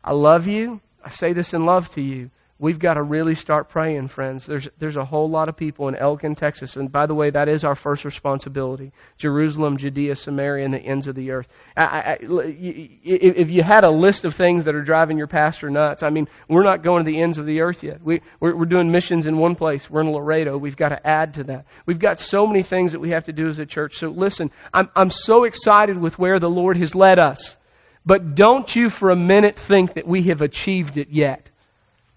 I 0.03 0.13
love 0.13 0.47
you. 0.47 0.79
I 1.03 1.09
say 1.09 1.33
this 1.33 1.53
in 1.53 1.65
love 1.65 1.89
to 1.95 2.01
you. 2.01 2.29
We've 2.59 2.77
got 2.79 2.93
to 2.93 3.03
really 3.03 3.33
start 3.33 3.69
praying, 3.69 4.09
friends. 4.09 4.45
There's, 4.45 4.69
there's 4.77 4.95
a 4.95 5.03
whole 5.03 5.29
lot 5.29 5.49
of 5.49 5.57
people 5.57 5.87
in 5.87 5.95
Elgin, 5.95 6.35
Texas. 6.35 6.77
And 6.77 6.91
by 6.91 7.07
the 7.07 7.15
way, 7.15 7.31
that 7.31 7.49
is 7.49 7.65
our 7.65 7.75
first 7.75 8.05
responsibility 8.05 8.93
Jerusalem, 9.17 9.77
Judea, 9.77 10.15
Samaria, 10.15 10.63
and 10.63 10.73
the 10.73 10.79
ends 10.79 11.07
of 11.07 11.15
the 11.15 11.31
earth. 11.31 11.47
I, 11.75 11.83
I, 11.83 12.17
if 12.21 13.49
you 13.49 13.63
had 13.63 13.83
a 13.83 13.89
list 13.89 14.23
of 14.23 14.35
things 14.35 14.65
that 14.65 14.75
are 14.75 14.83
driving 14.83 15.17
your 15.17 15.27
pastor 15.27 15.71
nuts, 15.71 16.03
I 16.03 16.09
mean, 16.11 16.27
we're 16.47 16.63
not 16.63 16.83
going 16.83 17.03
to 17.03 17.11
the 17.11 17.19
ends 17.19 17.39
of 17.39 17.47
the 17.47 17.61
earth 17.61 17.83
yet. 17.83 18.03
We, 18.03 18.21
we're, 18.39 18.55
we're 18.55 18.65
doing 18.65 18.91
missions 18.91 19.25
in 19.25 19.37
one 19.37 19.55
place. 19.55 19.89
We're 19.89 20.01
in 20.01 20.11
Laredo. 20.11 20.55
We've 20.57 20.77
got 20.77 20.89
to 20.89 21.05
add 21.05 21.33
to 21.35 21.43
that. 21.45 21.65
We've 21.87 21.99
got 21.99 22.19
so 22.19 22.45
many 22.45 22.61
things 22.61 22.91
that 22.91 22.99
we 22.99 23.09
have 23.09 23.25
to 23.25 23.33
do 23.33 23.47
as 23.47 23.57
a 23.57 23.65
church. 23.65 23.95
So 23.95 24.09
listen, 24.09 24.51
I'm, 24.71 24.89
I'm 24.95 25.09
so 25.09 25.43
excited 25.43 25.97
with 25.97 26.19
where 26.19 26.39
the 26.39 26.49
Lord 26.49 26.77
has 26.77 26.93
led 26.93 27.17
us. 27.17 27.57
But 28.05 28.35
don't 28.35 28.73
you 28.75 28.89
for 28.89 29.09
a 29.09 29.15
minute 29.15 29.57
think 29.57 29.95
that 29.95 30.07
we 30.07 30.23
have 30.23 30.41
achieved 30.41 30.97
it 30.97 31.09
yet. 31.09 31.49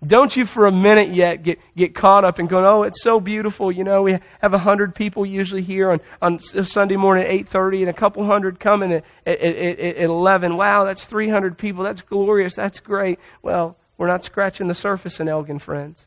Don't 0.05 0.37
you 0.37 0.45
for 0.45 0.67
a 0.67 0.73
minute 0.73 1.15
yet 1.15 1.43
get, 1.43 1.59
get 1.75 1.95
caught 1.95 2.25
up 2.25 2.39
in 2.39 2.47
going, 2.47 2.67
oh, 2.67 2.83
it's 2.83 3.03
so 3.03 3.19
beautiful. 3.19 3.73
You 3.73 3.83
know, 3.83 4.03
we 4.03 4.19
have 4.43 4.53
a 4.53 4.59
hundred 4.59 4.95
people 4.95 5.25
usually 5.25 5.63
here 5.63 5.91
on, 5.91 6.01
on 6.21 6.39
Sunday 6.39 6.97
morning 6.97 7.25
at 7.25 7.47
8.30 7.47 7.81
and 7.81 7.89
a 7.89 7.95
couple 7.95 8.25
hundred 8.27 8.61
coming 8.61 8.93
at, 8.93 9.05
at, 9.27 9.41
at, 9.41 9.79
at 9.79 10.05
11. 10.05 10.57
Wow, 10.57 10.85
that's 10.85 11.07
300 11.07 11.57
people. 11.57 11.83
That's 11.83 12.03
glorious. 12.03 12.55
That's 12.55 12.81
great. 12.81 13.19
Well, 13.43 13.79
we're 13.97 14.09
not 14.09 14.23
scratching 14.23 14.67
the 14.67 14.75
surface 14.75 15.19
in 15.21 15.29
Elgin, 15.29 15.59
friends. 15.59 16.07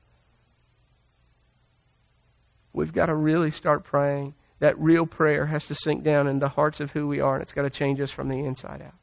We've 2.72 2.94
got 2.94 3.08
to 3.08 3.16
really 3.16 3.50
start 3.50 3.86
praying. 3.86 4.36
That 4.60 4.80
real 4.80 5.08
prayer 5.08 5.46
has 5.46 5.68
to 5.68 5.76
sink 5.76 6.04
down 6.04 6.28
in 6.28 6.38
the 6.38 6.50
hearts 6.50 6.80
of 6.80 6.92
who 6.92 7.08
we 7.08 7.22
are, 7.22 7.34
and 7.34 7.42
it's 7.42 7.54
got 7.54 7.64
to 7.64 7.70
change 7.70 8.00
us 8.02 8.12
from 8.12 8.28
the 8.28 8.38
inside 8.38 8.82
out. 8.82 8.94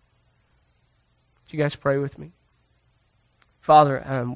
Would 1.45 1.53
you 1.53 1.59
guys 1.59 1.75
pray 1.75 1.99
with 1.99 2.17
me? 2.19 2.33
Father, 3.61 4.01
um, 4.07 4.35